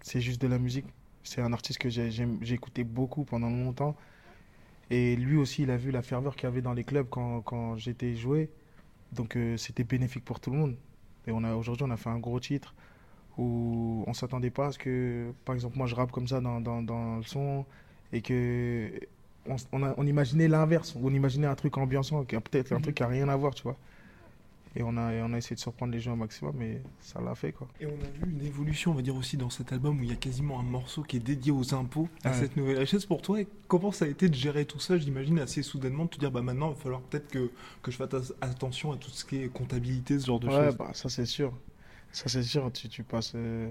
C'est 0.03 0.21
juste 0.23 0.41
de 0.43 0.49
la 0.49 0.59
musique. 0.59 0.87
C'est 1.25 1.43
un 1.43 1.53
artiste 1.55 1.79
que 1.81 1.89
j'ai 1.91 2.55
écouté 2.55 2.85
beaucoup 2.85 3.25
pendant 3.25 3.51
longtemps. 3.51 3.97
Et 4.91 5.17
lui 5.17 5.37
aussi, 5.37 5.63
il 5.63 5.71
a 5.71 5.77
vu 5.77 5.91
la 5.91 6.03
ferveur 6.03 6.37
qu'il 6.37 6.45
y 6.45 6.47
avait 6.49 6.63
dans 6.63 6.73
les 6.75 6.85
clubs 6.85 7.09
quand, 7.11 7.41
quand 7.43 7.77
j'étais 7.77 8.15
joué. 8.17 8.51
Donc 9.13 9.37
euh, 9.37 9.57
c'était 9.59 9.85
bénéfique 9.85 10.25
pour 10.25 10.41
tout 10.41 10.51
le 10.53 10.59
monde. 10.59 10.77
Et 11.26 11.32
on 11.32 11.44
a 11.44 11.55
aujourd'hui, 11.55 11.85
on 11.87 11.91
a 11.91 11.97
fait 11.97 12.11
un 12.11 12.19
gros 12.19 12.41
titre 12.41 12.75
où 13.38 14.05
on 14.06 14.15
s'attendait 14.15 14.50
pas 14.50 14.69
à 14.69 14.73
ce 14.73 14.79
que, 14.79 15.32
par 15.44 15.55
exemple, 15.55 15.76
moi 15.79 15.87
je 15.87 15.94
rappe 15.94 16.12
comme 16.12 16.29
ça 16.29 16.41
dans, 16.41 16.61
dans, 16.61 16.82
dans 16.82 17.17
le 17.17 17.23
son 17.25 17.67
et 18.12 18.23
que 18.23 18.91
on, 19.49 19.56
on, 19.73 19.82
a- 19.85 19.94
on 19.99 20.06
imaginait 20.06 20.49
l'inverse. 20.49 20.97
On 21.03 21.12
imaginait 21.12 21.47
un 21.47 21.55
truc 21.56 21.76
ambiançant, 21.79 22.25
peut-être 22.25 22.73
un 22.73 22.76
Mhm. 22.76 22.82
truc 22.82 22.97
qui 22.97 23.03
a 23.03 23.09
rien 23.09 23.29
à 23.29 23.37
voir, 23.37 23.55
tu 23.55 23.62
vois. 23.65 23.76
Et 24.76 24.82
on 24.82 24.97
a, 24.97 25.12
et 25.12 25.23
on 25.23 25.32
a 25.32 25.38
essayé 25.38 25.55
de 25.55 25.61
surprendre 25.61 25.93
les 25.93 26.00
gens 26.00 26.15
au 26.15 26.17
maximum, 26.17 26.55
mais 26.59 26.82
ça 27.00 27.21
l'a 27.21 27.35
fait, 27.35 27.53
quoi. 27.53 27.69
Et 27.81 27.87
on 27.87 27.91
a 27.91 28.09
vu 28.09 28.31
une 28.32 28.43
évolution, 28.44 28.91
on 28.91 28.94
va 28.94 29.03
dire 29.03 29.15
aussi 29.15 29.37
dans 29.37 29.50
cet 29.50 29.73
album 29.73 30.00
où 30.00 30.03
il 30.03 30.11
y 30.11 30.12
a 30.12 30.17
quasiment 30.17 30.59
un 30.59 30.65
morceau 30.65 31.03
qui 31.03 31.17
est 31.19 31.21
dédié 31.21 31.53
aux 31.53 31.75
impôts, 31.75 32.09
à 32.25 32.31
Ouais. 32.31 32.35
cette 32.35 32.56
nouvelle 32.56 32.79
richesse. 32.79 33.06
Pour 33.06 33.23
toi, 33.23 33.41
et 33.41 33.47
comment 33.69 33.93
ça 33.93 34.05
a 34.05 34.09
été 34.09 34.29
de 34.29 34.35
gérer 34.35 34.65
tout 34.65 34.81
ça 34.81 34.99
J'imagine 34.99 35.38
assez 35.38 35.62
soudainement 35.62 36.06
de 36.06 36.11
te 36.11 36.19
dire, 36.19 36.32
bah 36.32 36.43
maintenant, 36.43 36.71
il 36.73 36.75
va 36.75 36.81
falloir 36.81 37.00
peut-être 37.03 37.29
que, 37.29 37.50
que 37.82 37.91
je 37.93 37.97
fasse 37.97 38.32
attention 38.41 38.91
à 38.93 38.97
tout 38.97 39.11
ce 39.11 39.25
qui 39.25 39.37
est 39.37 39.49
comptabilité, 39.49 40.19
ce 40.19 40.26
genre 40.26 40.41
de 40.41 40.49
Ouais, 40.49 40.67
choses. 40.67 40.76
bah, 40.76 40.91
ça 40.93 41.09
c'est 41.09 41.26
sûr. 41.26 41.53
Ça 42.12 42.29
c'est 42.29 42.43
sûr. 42.43 42.71
Tu, 42.73 42.88
tu 42.88 43.05
passes. 43.05 43.32
euh, 43.37 43.71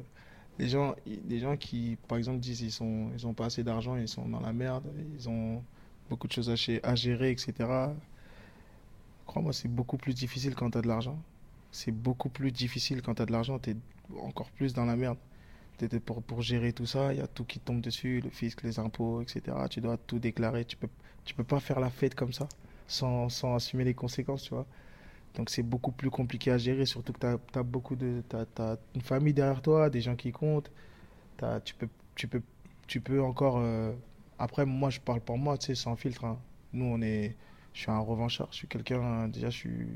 les 0.59 0.69
gens, 0.69 0.95
des 1.05 1.39
gens 1.39 1.57
qui, 1.57 1.97
par 2.07 2.17
exemple, 2.17 2.39
disent 2.39 2.61
ils 2.61 2.71
sont, 2.71 3.09
ils 3.17 3.25
ont 3.27 3.33
pas 3.33 3.45
assez 3.47 3.63
d'argent, 3.63 3.95
ils 3.97 4.07
sont 4.07 4.27
dans 4.29 4.39
la 4.39 4.53
merde, 4.53 4.83
ils 5.17 5.27
ont 5.27 5.63
beaucoup 6.09 6.27
de 6.27 6.33
choses 6.33 6.49
à 6.49 6.95
gérer, 6.95 7.31
etc. 7.31 7.69
Crois-moi, 9.33 9.51
c'est 9.53 9.67
beaucoup 9.67 9.97
plus 9.97 10.13
difficile 10.13 10.53
quand 10.55 10.69
tu 10.69 10.77
as 10.77 10.81
de 10.83 10.87
l'argent. 10.87 11.17
C'est 11.71 11.91
beaucoup 11.91 12.29
plus 12.29 12.51
difficile 12.51 13.01
quand 13.01 13.15
tu 13.15 13.23
as 13.23 13.25
de 13.25 13.31
l'argent, 13.31 13.57
tu 13.57 13.71
es 13.71 13.77
encore 14.21 14.51
plus 14.51 14.73
dans 14.73 14.85
la 14.85 14.95
merde. 14.95 15.17
Pour, 16.05 16.23
pour 16.23 16.41
gérer 16.43 16.73
tout 16.73 16.85
ça, 16.85 17.13
il 17.13 17.19
y 17.19 17.21
a 17.21 17.27
tout 17.27 17.45
qui 17.45 17.59
tombe 17.59 17.81
dessus, 17.81 18.21
le 18.23 18.29
fisc, 18.29 18.63
les 18.63 18.79
impôts, 18.79 19.21
etc. 19.23 19.67
Tu 19.69 19.81
dois 19.81 19.97
tout 19.97 20.19
déclarer. 20.19 20.65
Tu 20.65 20.77
peux, 20.77 20.89
tu 21.25 21.33
peux 21.33 21.43
pas 21.43 21.59
faire 21.59 21.79
la 21.79 21.89
fête 21.89 22.15
comme 22.15 22.33
ça 22.33 22.47
sans, 22.87 23.29
sans 23.29 23.55
assumer 23.55 23.83
les 23.85 23.95
conséquences, 23.95 24.43
tu 24.43 24.51
vois. 24.53 24.67
Donc 25.35 25.49
c'est 25.49 25.63
beaucoup 25.63 25.91
plus 25.91 26.11
compliqué 26.11 26.51
à 26.51 26.57
gérer, 26.59 26.85
surtout 26.85 27.13
que 27.13 27.19
tu 27.19 27.59
as, 27.59 27.63
beaucoup 27.63 27.95
de... 27.95 28.23
T'as, 28.29 28.45
t'as 28.45 28.77
une 28.95 29.01
famille 29.01 29.33
derrière 29.33 29.61
toi, 29.61 29.89
des 29.89 30.01
gens 30.01 30.15
qui 30.15 30.31
comptent. 30.31 30.71
T'as- 31.37 31.61
tu, 31.61 31.75
peux, 31.75 31.89
tu, 32.15 32.27
peux, 32.27 32.41
tu 32.87 33.01
peux 33.01 33.21
encore... 33.23 33.57
euh, 33.59 33.93
Après, 34.39 34.65
moi, 34.65 34.89
je 34.91 34.99
parle 34.99 35.21
pour 35.21 35.37
moi, 35.37 35.57
tu 35.57 35.67
sais, 35.67 35.75
sans 35.75 35.95
filtre. 35.95 36.25
hein. 36.25 36.39
Nous, 36.73 36.85
on 36.85 37.01
est... 37.01 37.35
Je 37.73 37.81
suis 37.81 37.91
un 37.91 37.99
revanchard, 37.99 38.47
je 38.51 38.57
suis 38.57 38.67
quelqu'un... 38.67 39.01
hein, 39.01 39.27
Déjà, 39.27 39.49
je 39.49 39.57
suis 39.57 39.87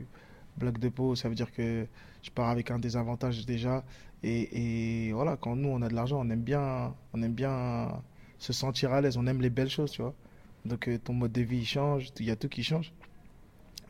bloc 0.57 0.79
de 0.79 0.89
peau, 0.89 1.15
ça 1.15 1.29
veut 1.29 1.35
dire 1.35 1.51
que 1.51 1.87
je 2.23 2.31
pars 2.31 2.49
avec 2.49 2.71
un 2.71 2.79
désavantage 2.79 3.45
déjà. 3.45 3.83
Et, 4.23 5.11
voilà, 5.13 5.37
quand 5.37 5.55
nous, 5.55 5.69
on 5.69 5.81
a 5.81 5.89
de 5.89 5.93
l'argent, 5.93 6.19
on 6.19 6.29
aime 6.29 6.41
bien, 6.41 6.93
on 7.13 7.21
aime 7.21 7.33
bien 7.33 7.89
se 8.39 8.53
sentir 8.53 8.91
à 8.93 9.01
l'aise, 9.01 9.17
on 9.17 9.27
aime 9.27 9.41
les 9.41 9.49
belles 9.49 9.69
choses, 9.69 9.91
tu 9.91 10.01
vois. 10.01 10.13
Donc 10.65 10.87
euh, 10.87 10.97
ton 10.97 11.13
mode 11.13 11.31
de 11.31 11.41
vie, 11.41 11.59
il 11.59 11.65
change, 11.65 12.09
il 12.19 12.25
y 12.25 12.31
a 12.31 12.35
tout 12.35 12.49
qui 12.49 12.63
change. 12.63 12.91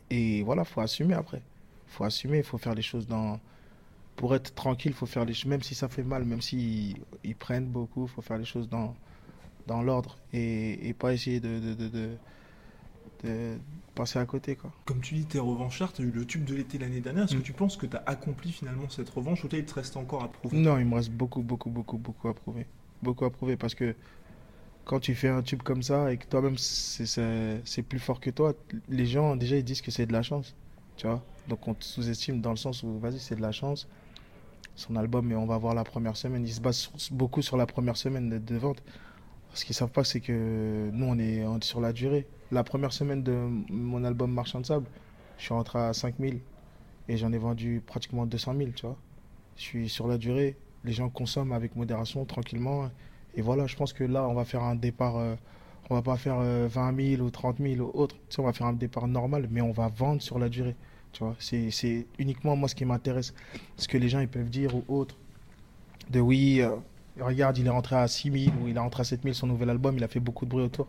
Et 0.10 0.44
voilà, 0.44 0.64
faut 0.64 0.82
assumer 0.82 1.14
après. 1.14 1.42
faut 1.88 2.04
assumer, 2.04 2.40
il 2.40 2.44
faut 2.44 2.58
faire 2.58 2.76
les 2.76 2.82
choses 2.82 3.08
dans... 3.08 3.40
Pour 4.16 4.36
être 4.36 4.54
tranquille, 4.56 4.94
faut 4.94 5.06
faire 5.06 5.26
les 5.26 5.34
choses, 5.34 5.46
même 5.46 5.62
si 5.62 5.76
ça 5.76 5.88
fait 5.90 6.04
mal, 6.04 6.26
même 6.26 6.42
s'ils 6.42 6.98
ils 7.24 7.36
prennent 7.36 7.68
beaucoup, 7.68 8.08
faut 8.08 8.22
faire 8.22 8.38
les 8.38 8.46
choses 8.46 8.68
dans, 8.68 8.96
dans 9.68 9.84
l'ordre 9.84 10.18
et, 10.34 10.96
pas 10.98 11.14
essayer 11.14 11.40
de, 11.40 12.16
de 13.24 13.58
passer 13.96 14.20
à 14.20 14.26
côté, 14.26 14.56
quoi. 14.56 14.72
Comme 14.86 15.02
tu 15.02 15.16
dis, 15.16 15.26
t'es 15.26 15.40
revanchard, 15.40 15.92
t'as 15.94 16.04
eu 16.04 16.12
le 16.12 16.26
tube 16.26 16.44
de 16.46 16.56
l'été 16.56 16.78
l'année 16.78 17.02
dernière. 17.02 17.24
Est-ce 17.26 17.36
Mm. 17.36 17.40
que 17.40 17.44
tu 17.46 17.54
penses 17.54 17.78
que 17.78 17.86
t'as 17.86 18.04
accompli 18.06 18.52
finalement 18.52 18.88
cette 18.90 19.10
revanche 19.10 19.44
ou 19.44 19.50
il 19.52 19.66
te 19.66 19.74
reste 19.74 19.98
encore 19.98 20.24
à 20.24 20.28
prouver? 20.32 20.58
Non, 20.58 20.78
il 20.78 20.86
me 20.86 20.96
reste 20.96 21.12
beaucoup, 21.12 21.42
beaucoup, 21.42 21.70
beaucoup, 21.70 21.98
beaucoup 21.98 22.28
à 22.28 22.34
prouver. 22.34 22.66
Beaucoup 23.02 23.26
à 23.26 23.32
prouver 23.32 23.58
parce 23.58 23.76
que 23.76 23.96
quand 24.86 25.00
tu 25.00 25.16
fais 25.16 25.28
un 25.30 25.42
tube 25.42 25.62
comme 25.64 25.84
ça 25.84 26.12
et 26.12 26.18
que 26.18 26.26
toi-même 26.28 26.58
c'est- 26.58 27.84
plus 27.88 28.00
fort 28.00 28.20
que 28.20 28.30
toi, 28.30 28.54
les 28.90 29.06
gens 29.06 29.36
déjà 29.36 29.58
ils 29.58 29.64
disent 29.64 29.82
que 29.82 29.92
c'est 29.92 30.06
de 30.06 30.14
la 30.14 30.22
chance. 30.24 30.56
Tu 30.96 31.06
vois 31.08 31.24
Donc 31.48 31.68
on 31.68 31.74
te 31.74 31.84
sous-estime 31.84 32.42
dans 32.42 32.52
le 32.52 32.56
sens 32.58 32.84
où 32.84 33.00
vas-y, 33.00 33.20
c'est 33.20 33.36
de 33.36 33.42
la 33.42 33.52
chance. 33.52 33.88
Son 34.76 34.96
album, 34.96 35.26
mais 35.28 35.36
on 35.36 35.46
va 35.48 35.58
voir 35.58 35.74
la 35.74 35.84
première 35.84 36.16
semaine. 36.18 36.46
Il 36.46 36.54
se 36.54 36.62
base 36.62 36.90
beaucoup 37.12 37.42
sur 37.42 37.58
la 37.58 37.66
première 37.66 37.98
semaine 37.98 38.30
de, 38.30 38.38
de 38.38 38.56
vente. 38.58 38.84
Ce 39.54 39.66
qu'ils 39.66 39.76
savent 39.76 39.92
pas, 39.92 40.04
c'est 40.04 40.20
que 40.20 40.90
nous 40.94 41.06
on 41.06 41.18
est, 41.18 41.46
on 41.46 41.58
est 41.58 41.64
sur 41.64 41.82
la 41.82 41.94
durée. 41.94 42.28
La 42.50 42.64
première 42.64 42.94
semaine 42.94 43.24
de 43.24 43.34
mon 43.70 44.06
album 44.06 44.32
Marchand 44.32 44.62
de 44.62 44.66
Sable, 44.66 44.86
je 45.38 45.44
suis 45.44 45.54
rentré 45.54 45.80
à 45.80 45.92
5000 45.92 46.40
et 47.10 47.18
j'en 47.18 47.34
ai 47.34 47.38
vendu 47.38 47.82
pratiquement 47.86 48.26
200 48.26 48.56
000, 48.58 48.70
tu 48.74 48.86
vois. 48.86 48.96
Je 49.58 49.64
suis 49.64 49.90
sur 49.90 50.08
la 50.08 50.18
durée, 50.18 50.56
les 50.86 50.94
gens 50.94 51.10
consomment 51.10 51.52
avec 51.52 51.76
modération, 51.76 52.24
tranquillement. 52.24 52.90
Et 53.36 53.42
voilà, 53.42 53.68
je 53.68 53.76
pense 53.76 53.92
que 53.92 54.06
là, 54.06 54.26
on 54.30 54.34
va 54.34 54.46
faire 54.46 54.64
un 54.64 54.76
départ, 54.76 55.18
euh, 55.18 55.36
on 55.90 55.96
va 55.96 56.02
pas 56.02 56.16
faire 56.16 56.38
euh, 56.40 56.70
20 56.72 57.18
000 57.18 57.22
ou 57.22 57.30
30 57.30 57.58
000 57.60 57.82
ou 57.82 57.92
autre. 57.94 58.16
On 58.38 58.44
va 58.44 58.54
faire 58.54 58.68
un 58.68 58.74
départ 58.74 59.10
normal, 59.10 59.50
mais 59.52 59.60
on 59.60 59.74
va 59.74 59.90
vendre 59.90 60.22
sur 60.22 60.40
la 60.40 60.48
durée. 60.48 60.76
Tu 61.12 61.26
vois, 61.26 61.36
c'est 61.40 61.70
c'est 61.72 62.06
uniquement 62.18 62.56
moi 62.56 62.70
ce 62.70 62.76
qui 62.76 62.86
m'intéresse. 62.86 63.34
Ce 63.76 63.90
que 63.90 63.98
les 63.98 64.08
gens 64.08 64.22
ils 64.22 64.30
peuvent 64.30 64.50
dire 64.50 64.74
ou 64.74 64.86
autre. 64.88 65.18
De 66.10 66.22
oui, 66.22 66.62
euh, 66.62 66.76
regarde, 67.20 67.58
il 67.58 67.68
est 67.68 67.70
rentré 67.70 67.98
à 67.98 68.08
6 68.08 68.32
000 68.46 68.56
ou 68.62 68.68
il 68.70 68.78
est 68.78 68.80
rentré 68.80 69.02
à 69.02 69.04
7 69.04 69.24
000, 69.24 69.34
son 69.34 69.48
nouvel 69.48 69.70
album, 69.70 69.98
il 69.98 70.04
a 70.06 70.08
fait 70.08 70.22
beaucoup 70.22 70.46
de 70.46 70.52
bruit 70.52 70.64
autour. 70.64 70.88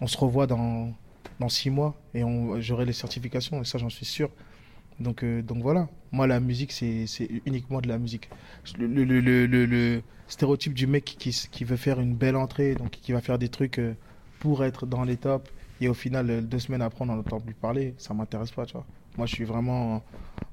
On 0.00 0.06
se 0.06 0.16
revoit 0.16 0.46
dans, 0.46 0.92
dans 1.38 1.48
6 1.48 1.70
mois 1.70 1.94
et 2.14 2.22
j'aurai 2.60 2.84
les 2.84 2.92
certifications, 2.92 3.60
et 3.62 3.64
ça, 3.64 3.78
j'en 3.78 3.90
suis 3.90 4.06
sûr. 4.06 4.30
Donc, 5.00 5.24
euh, 5.24 5.42
donc 5.42 5.62
voilà, 5.62 5.88
moi 6.12 6.26
la 6.26 6.38
musique 6.40 6.72
c'est 6.72 7.06
uniquement 7.46 7.80
de 7.80 7.88
la 7.88 7.98
musique. 7.98 8.28
Le, 8.78 8.86
le, 8.86 9.20
le, 9.20 9.46
le, 9.46 10.02
stéréotype 10.28 10.74
du 10.74 10.86
mec 10.86 11.04
qui, 11.04 11.30
qui 11.50 11.64
veut 11.64 11.76
faire 11.76 12.00
une 12.00 12.14
belle 12.14 12.36
entrée, 12.36 12.74
donc 12.74 12.90
qui 12.90 13.12
va 13.12 13.20
faire 13.20 13.38
des 13.38 13.48
trucs 13.48 13.78
euh, 13.78 13.94
pour 14.38 14.64
être 14.64 14.86
dans 14.86 15.04
les 15.04 15.16
tops, 15.16 15.50
et 15.80 15.88
au 15.88 15.94
final, 15.94 16.30
euh, 16.30 16.40
deux 16.40 16.58
semaines 16.58 16.82
après, 16.82 17.02
on 17.02 17.06
n'en 17.06 17.18
entend 17.18 17.40
plus 17.40 17.54
parler, 17.54 17.94
ça 17.98 18.14
m'intéresse 18.14 18.50
pas, 18.50 18.64
tu 18.64 18.74
vois. 18.74 18.86
Moi, 19.18 19.26
je 19.26 19.34
suis 19.34 19.44
vraiment 19.44 20.02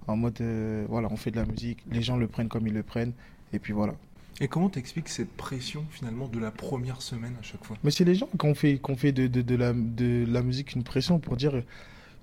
en, 0.07 0.17
mode, 0.17 0.41
voilà, 0.89 1.07
on 1.11 1.15
fait 1.15 1.31
de 1.31 1.37
la 1.37 1.45
musique, 1.45 1.79
les 1.89 2.01
gens 2.01 2.17
le 2.17 2.27
prennent 2.27 2.49
comme 2.49 2.67
ils 2.67 2.73
le 2.73 2.83
prennent, 2.83 3.13
et 3.53 3.59
puis 3.59 3.71
voilà. 3.71 3.93
Et 4.41 4.47
comment 4.47 4.69
t'expliques 4.69 5.09
cette 5.09 5.31
pression 5.31 5.85
finalement 5.89 6.27
de 6.27 6.39
la 6.39 6.51
première 6.51 7.01
semaine 7.01 7.35
à 7.39 7.43
chaque 7.43 7.63
fois? 7.65 7.77
Mais 7.83 7.91
c'est 7.91 8.05
les 8.05 8.15
gens 8.15 8.27
qui 8.27 8.45
ont 8.45 8.55
fait, 8.55 8.79
fait 8.95 9.11
de, 9.11 9.55
la, 9.55 10.43
musique 10.43 10.73
une 10.73 10.83
pression 10.83 11.19
pour 11.19 11.35
dire 11.35 11.61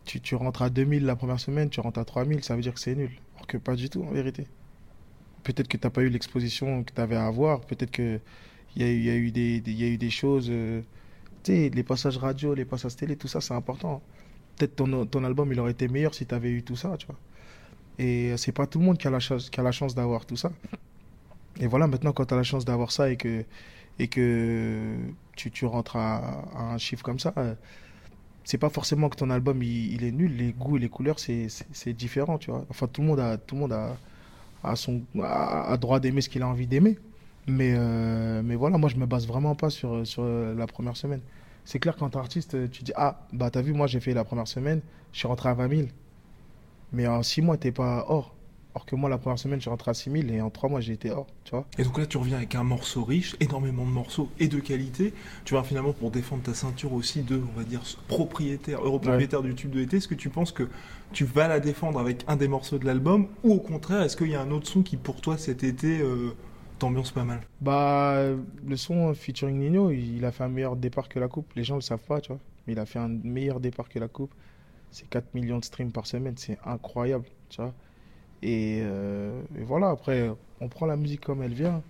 tu, 0.05 0.35
rentres 0.35 0.63
à 0.63 0.71
2000 0.71 1.05
la 1.05 1.17
première 1.17 1.41
semaine, 1.41 1.69
tu 1.69 1.81
rentres 1.81 1.99
à 1.99 2.05
3000, 2.05 2.43
ça 2.43 2.57
veut 2.57 2.63
dire 2.63 2.73
que 2.73 2.81
c'est 2.81 2.95
nul. 2.95 3.11
Alors 3.35 3.47
que 3.47 3.59
pas 3.59 3.75
du 3.77 3.91
tout 3.91 4.03
en 4.03 4.11
vérité. 4.13 4.47
Peut-être 5.43 5.69
que 5.69 5.77
tu 5.77 5.87
n'as 5.87 5.91
pas 5.91 6.03
eu 6.03 6.09
l'exposition 6.09 6.85
que 6.85 6.93
tu 6.93 7.01
avais 7.01 7.17
à 7.17 7.27
avoir, 7.27 7.61
peut-être 7.61 7.91
qu'il 7.91 8.21
y, 8.77 8.83
a 8.83 8.91
y, 8.91 9.09
eu 9.09 9.31
des- 9.31 10.11
choses. 10.11 10.49
euh, 10.51 10.81
tu 11.43 11.53
sais, 11.53 11.69
les 11.69 11.83
passages 11.83 12.17
radio, 12.17 12.55
les 12.55 12.65
passages 12.65 12.97
télé, 12.97 13.17
tout 13.17 13.29
ça, 13.29 13.41
c'est 13.41 13.55
important. 13.55 14.03
Peut-être 14.57 14.77
ton, 14.77 15.05
ton 15.07 15.23
album, 15.25 15.53
il 15.53 15.61
aurait 15.61 15.73
été 15.73 15.87
meilleur 15.87 16.15
si 16.15 16.25
tu 16.25 16.35
avais 16.35 16.51
eu 16.51 16.63
tout 16.63 16.77
ça, 16.77 16.97
tu 16.97 17.07
vois. 17.07 17.19
Et 17.99 18.37
c'est 18.39 18.53
pas 18.53 18.67
tout 18.67 18.79
le 18.79 18.85
monde 18.87 18.99
qui 18.99 19.07
a 19.07 19.11
la 19.11 19.19
qui 19.19 19.61
a 19.61 19.63
la 19.63 19.73
chance 19.73 19.95
d'avoir 19.95 20.25
tout 20.27 20.37
ça. 20.37 20.51
Et 21.61 21.67
voilà, 21.67 21.87
maintenant, 21.87 22.13
quand 22.13 22.27
tu 22.27 22.35
as 22.35 22.37
la 22.37 22.43
chance 22.43 22.65
d'avoir 22.65 22.93
ça 22.93 23.11
et 23.11 23.17
que, 23.17 23.45
et 23.99 24.09
que 24.09 24.97
tu, 25.37 25.51
tu 25.51 25.65
rentres 25.67 25.97
à, 25.97 26.45
un 26.73 26.79
chiffre 26.79 27.03
comme 27.03 27.19
ça, 27.19 27.33
euh, 27.39 27.55
c'est 28.45 28.59
pas 28.59 28.69
forcément 28.71 29.09
que 29.09 29.17
ton 29.17 29.31
album 29.31 29.63
il, 29.63 29.95
il 29.95 30.05
est 30.05 30.13
nul, 30.13 30.37
les 30.37 30.53
goûts 30.53 30.77
et 30.77 30.81
les 30.81 30.89
couleurs 30.89 31.19
c'est 31.19 31.93
différent, 31.95 32.39
tu 32.39 32.51
vois. 32.51 32.65
Enfin, 32.71 32.87
tout 32.87 33.01
le 33.03 33.09
monde 33.09 33.21
a, 33.21 33.37
tout 33.39 33.55
le 33.55 33.63
monde 33.63 33.73
a, 33.73 33.97
a 34.63 34.77
son 34.77 35.03
a 35.23 35.77
droit 35.79 36.01
d'aimer 36.01 36.21
ce 36.21 36.29
qu'il 36.29 36.43
a 36.43 36.49
envie 36.49 36.67
d'aimer. 36.67 36.99
Mais, 37.49 37.75
euh, 37.77 38.43
mais 38.45 38.57
voilà, 38.57 38.77
moi 38.79 38.89
je 38.91 38.97
me 38.97 39.07
base 39.07 39.27
vraiment 39.27 39.55
pas 39.55 39.71
sur, 39.71 40.07
sur 40.07 40.25
la 40.25 40.67
première 40.67 40.97
semaine. 40.97 41.21
C'est 41.65 41.79
clair, 41.79 41.97
quand 41.97 42.11
t'es 42.11 42.19
artiste, 42.19 42.71
tu 42.71 42.83
dis 42.85 42.93
Ah, 42.97 43.27
bah 43.33 43.51
t'as 43.51 43.63
vu, 43.63 43.73
moi 43.73 43.87
j'ai 43.87 44.01
fait 44.01 44.15
la 44.15 44.25
première 44.25 44.49
semaine, 44.49 44.81
je 45.13 45.19
suis 45.19 45.29
rentré 45.29 45.49
à 45.49 45.55
20 45.55 45.69
000. 45.69 45.89
Mais 46.93 47.07
en 47.07 47.23
6 47.23 47.43
mois, 47.43 47.57
t'es 47.57 47.73
pas 47.73 48.05
hors. 48.09 48.36
Or 48.77 48.85
que 48.85 48.95
moi, 48.95 49.09
la 49.09 49.17
première 49.17 49.39
semaine, 49.39 49.59
je 49.59 49.63
suis 49.63 49.71
rentré 49.71 49.91
à 49.91 49.95
6 49.95 50.11
000 50.11 50.25
et 50.29 50.43
en 50.43 50.51
3 50.51 50.69
mois, 50.69 50.83
j'ai 50.83 50.93
été 50.93 51.11
hors, 51.11 51.27
tu 51.45 51.53
vois. 51.53 51.65
Et 51.79 51.83
donc 51.83 51.97
là, 51.97 52.05
tu 52.05 52.19
reviens 52.19 52.37
avec 52.37 52.55
un 52.55 52.63
morceau 52.63 53.05
riche, 53.05 53.35
énormément 53.41 53.87
de 53.87 53.91
morceaux 53.91 54.29
et 54.39 54.49
de 54.49 54.59
qualité. 54.61 55.15
Tu 55.47 55.55
vas 55.55 55.63
finalement 55.63 55.95
pour 55.95 56.11
défendre 56.11 56.43
ta 56.43 56.53
ceinture 56.53 56.93
aussi 56.93 57.23
de, 57.23 57.41
on 57.41 57.59
va 57.59 57.65
dire, 57.65 57.81
propriétaire, 58.07 58.85
europropriétaire 58.85 59.41
du 59.41 59.55
tube 59.55 59.71
de 59.71 59.81
été. 59.81 59.97
Est-ce 59.97 60.09
que 60.09 60.15
tu 60.15 60.29
penses 60.29 60.53
que 60.53 60.69
tu 61.15 61.25
vas 61.25 61.49
la 61.49 61.59
défendre 61.59 61.99
avec 61.99 62.23
un 62.29 62.37
des 62.37 62.49
morceaux 62.49 62.77
de 62.77 62.85
l'album 62.85 63.29
ou 63.45 63.55
au 63.55 63.61
contraire, 63.61 64.03
est-ce 64.03 64.15
qu'il 64.15 64.29
y 64.29 64.35
a 64.35 64.43
un 64.43 64.51
autre 64.51 64.67
son 64.67 64.83
qui 64.83 64.99
pour 64.99 65.23
toi 65.23 65.39
cet 65.39 65.65
été 65.65 66.01
euh, 66.03 66.35
t'ambiance 66.79 67.13
pas 67.13 67.25
mal? 67.25 67.41
Bah, 67.63 68.19
le 68.67 68.77
son 68.77 69.15
featuring 69.15 69.59
Nino, 69.59 69.91
il 69.91 70.23
a 70.27 70.33
fait 70.33 70.45
un 70.45 70.49
meilleur 70.49 70.77
départ 70.77 71.09
que 71.09 71.19
la 71.19 71.29
coupe. 71.29 71.51
Les 71.57 71.65
gens 71.65 71.77
le 71.77 71.81
savent 71.81 72.05
pas, 72.05 72.21
tu 72.21 72.29
vois. 72.29 72.41
Mais 72.67 72.75
il 72.75 72.79
a 72.79 72.85
fait 72.85 72.99
un 72.99 73.09
meilleur 73.09 73.59
départ 73.59 73.89
que 73.89 73.99
la 73.99 74.09
coupe. 74.09 74.35
C'est 74.91 75.09
4 75.09 75.33
millions 75.33 75.59
de 75.59 75.65
streams 75.65 75.93
par 75.93 76.07
semaine, 76.07 76.35
c'est 76.37 76.59
incroyable, 76.63 77.25
tu 77.49 77.63
vois. 77.63 77.73
Et, 78.43 78.81
euh, 78.83 79.43
et 79.59 79.63
voilà, 79.63 79.91
après, 79.91 80.31
on 80.61 80.69
prend 80.69 80.87
la 80.87 80.97
musique 80.97 81.21
comme 81.21 81.43
elle 81.43 81.55
vient. 81.55 81.83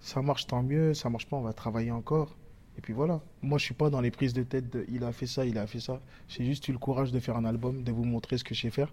Ça 0.00 0.22
marche, 0.22 0.46
tant 0.46 0.62
mieux. 0.62 0.94
Ça 0.94 1.10
marche 1.10 1.26
pas, 1.26 1.36
on 1.36 1.42
va 1.42 1.52
travailler 1.52 1.90
encore. 1.90 2.36
Et 2.78 2.80
puis 2.80 2.92
voilà. 2.92 3.20
Moi, 3.42 3.58
je 3.58 3.64
suis 3.64 3.74
pas 3.74 3.90
dans 3.90 4.00
les 4.00 4.10
prises 4.10 4.34
de 4.34 4.42
tête 4.42 4.76
il 4.88 5.04
a 5.04 5.12
fait 5.12 5.26
ça, 5.26 5.46
il 5.46 5.58
a 5.58 5.66
fait 5.66 5.80
ça. 5.80 6.00
J'ai 6.28 6.44
juste 6.44 6.68
eu 6.68 6.72
le 6.72 6.78
courage 6.78 7.12
de 7.12 7.20
faire 7.20 7.36
un 7.36 7.44
album, 7.44 7.82
de 7.82 7.92
vous 7.92 8.04
montrer 8.04 8.38
ce 8.38 8.44
que 8.44 8.54
je 8.54 8.62
sais 8.62 8.70
faire. 8.70 8.92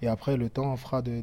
Et 0.00 0.08
après, 0.08 0.36
le 0.36 0.48
temps 0.48 0.76
fera 0.76 1.02
de, 1.02 1.22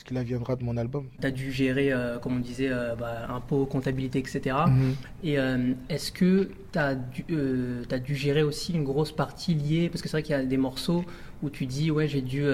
ce 0.00 0.04
qu'il 0.04 0.16
adviendra 0.16 0.56
de 0.56 0.64
mon 0.64 0.78
album. 0.78 1.08
Tu 1.20 1.26
as 1.26 1.30
dû 1.30 1.52
gérer, 1.52 1.92
euh, 1.92 2.18
comme 2.18 2.36
on 2.36 2.40
disait, 2.40 2.70
euh, 2.70 2.94
bah, 2.96 3.26
impôts, 3.28 3.66
comptabilité, 3.66 4.18
etc. 4.18 4.56
Mhm. 4.66 4.94
Et 5.22 5.38
euh, 5.38 5.74
est-ce 5.90 6.10
que 6.10 6.50
tu 6.72 6.78
as, 6.78 6.96
euh, 7.30 7.84
t'as 7.86 7.98
dû 7.98 8.14
gérer 8.14 8.42
aussi 8.42 8.72
une 8.72 8.84
grosse 8.84 9.12
partie 9.12 9.54
liée 9.54 9.90
Parce 9.90 10.00
que 10.00 10.08
c'est 10.08 10.16
vrai 10.16 10.22
qu'il 10.22 10.34
y 10.34 10.38
a 10.38 10.42
des 10.42 10.56
morceaux 10.56 11.04
où 11.42 11.50
tu 11.50 11.66
dis, 11.66 11.90
ouais, 11.90 12.08
j'ai 12.08 12.22
dû 12.22 12.44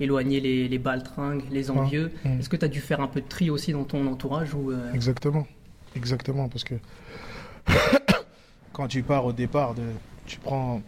éloigner 0.00 0.40
les, 0.40 0.66
les 0.66 0.78
baltringues, 0.78 1.44
les 1.52 1.70
envieux. 1.70 2.10
Mhm. 2.24 2.40
Est-ce 2.40 2.48
que 2.48 2.56
tu 2.56 2.64
as 2.64 2.68
dû 2.68 2.80
faire 2.80 3.00
un 3.00 3.06
peu 3.06 3.20
de 3.20 3.28
tri 3.28 3.48
aussi 3.48 3.70
dans 3.70 3.84
ton 3.84 4.04
entourage 4.08 4.52
ou, 4.52 4.72
Exactement. 4.92 5.46
Exactement, 5.94 6.48
parce 6.48 6.64
que 6.64 6.74
quand 8.72 8.88
tu 8.88 9.02
pars 9.04 9.24
au 9.24 9.32
départ, 9.32 9.74
de, 9.74 9.82
tu 10.26 10.38
prends 10.40 10.82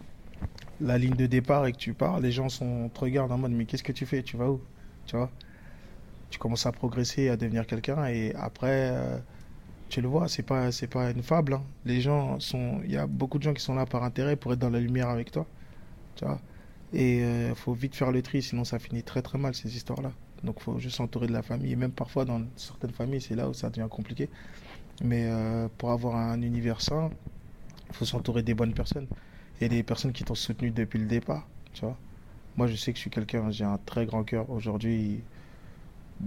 la 0.81 0.97
ligne 0.97 1.15
de 1.15 1.27
départ 1.27 1.67
et 1.67 1.71
que 1.71 1.77
tu 1.77 1.93
pars, 1.93 2.19
les 2.19 2.31
gens 2.31 2.49
sont, 2.49 2.89
te 2.89 2.99
regardent 2.99 3.31
en 3.31 3.37
mode 3.37 3.51
mais 3.51 3.63
qu'est-ce 3.63 3.83
que 3.83 3.93
tu 3.93 4.05
fais? 4.05 4.23
Tu 4.23 4.35
vas 4.35 4.49
où? 4.49 4.59
Tu 5.05 5.15
vois? 5.15 5.29
Tu 6.35 6.39
commences 6.39 6.65
à 6.65 6.73
progresser, 6.73 7.29
à 7.29 7.37
devenir 7.37 7.65
quelqu'un 7.65 8.07
et 8.07 8.35
après, 8.35 8.89
euh, 8.91 9.17
tu 9.87 10.01
le 10.01 10.09
vois, 10.09 10.27
c'est 10.27 10.43
pas, 10.43 10.69
c'est 10.73 10.87
pas 10.87 11.11
une 11.11 11.23
fable. 11.23 11.53
hein. 11.53 11.63
Les 11.85 12.01
gens 12.01 12.41
sont, 12.41 12.81
il 12.83 12.91
y 12.91 12.97
a 12.97 13.07
beaucoup 13.07 13.37
de 13.37 13.43
gens 13.43 13.53
qui 13.53 13.63
sont 13.63 13.73
là 13.73 13.85
par 13.85 14.03
intérêt 14.03 14.35
pour 14.35 14.51
être 14.51 14.59
dans 14.59 14.69
la 14.69 14.81
lumière 14.81 15.07
avec 15.07 15.31
toi. 15.31 15.45
Tu 16.17 16.25
vois 16.25 16.41
Et 16.91 17.19
il 17.19 17.55
faut 17.55 17.71
vite 17.71 17.95
faire 17.95 18.11
le 18.11 18.21
tri, 18.21 18.41
sinon 18.41 18.65
ça 18.65 18.79
finit 18.79 19.01
très 19.01 19.21
très 19.21 19.37
mal 19.37 19.55
ces 19.55 19.77
histoires-là. 19.77 20.11
Donc 20.43 20.59
faut 20.59 20.77
juste 20.77 20.97
s'entourer 20.97 21.27
de 21.27 21.31
la 21.31 21.41
famille. 21.41 21.71
Et 21.71 21.77
même 21.77 21.93
parfois 21.93 22.25
dans 22.25 22.41
certaines 22.57 22.91
familles, 22.91 23.21
c'est 23.21 23.35
là 23.35 23.47
où 23.47 23.53
ça 23.53 23.69
devient 23.69 23.87
compliqué. 23.89 24.29
Mais 25.01 25.27
euh, 25.29 25.69
pour 25.77 25.91
avoir 25.91 26.17
un 26.17 26.41
univers 26.41 26.81
sain, 26.81 27.11
il 27.89 27.95
faut 27.95 28.03
s'entourer 28.05 28.43
des 28.43 28.55
bonnes 28.55 28.73
personnes. 28.73 29.07
Et 29.61 29.69
des 29.69 29.83
personnes 29.83 30.11
qui 30.11 30.25
t'ont 30.25 30.35
soutenu 30.35 30.71
depuis 30.71 30.99
le 30.99 31.05
départ. 31.05 31.47
Tu 31.71 31.85
vois 31.85 31.97
Moi, 32.57 32.67
je 32.67 32.75
sais 32.75 32.91
que 32.91 32.97
je 32.97 33.03
suis 33.03 33.09
quelqu'un, 33.09 33.51
j'ai 33.51 33.63
un 33.63 33.77
très 33.85 34.05
grand 34.05 34.25
cœur. 34.25 34.49
Aujourd'hui, 34.49 35.23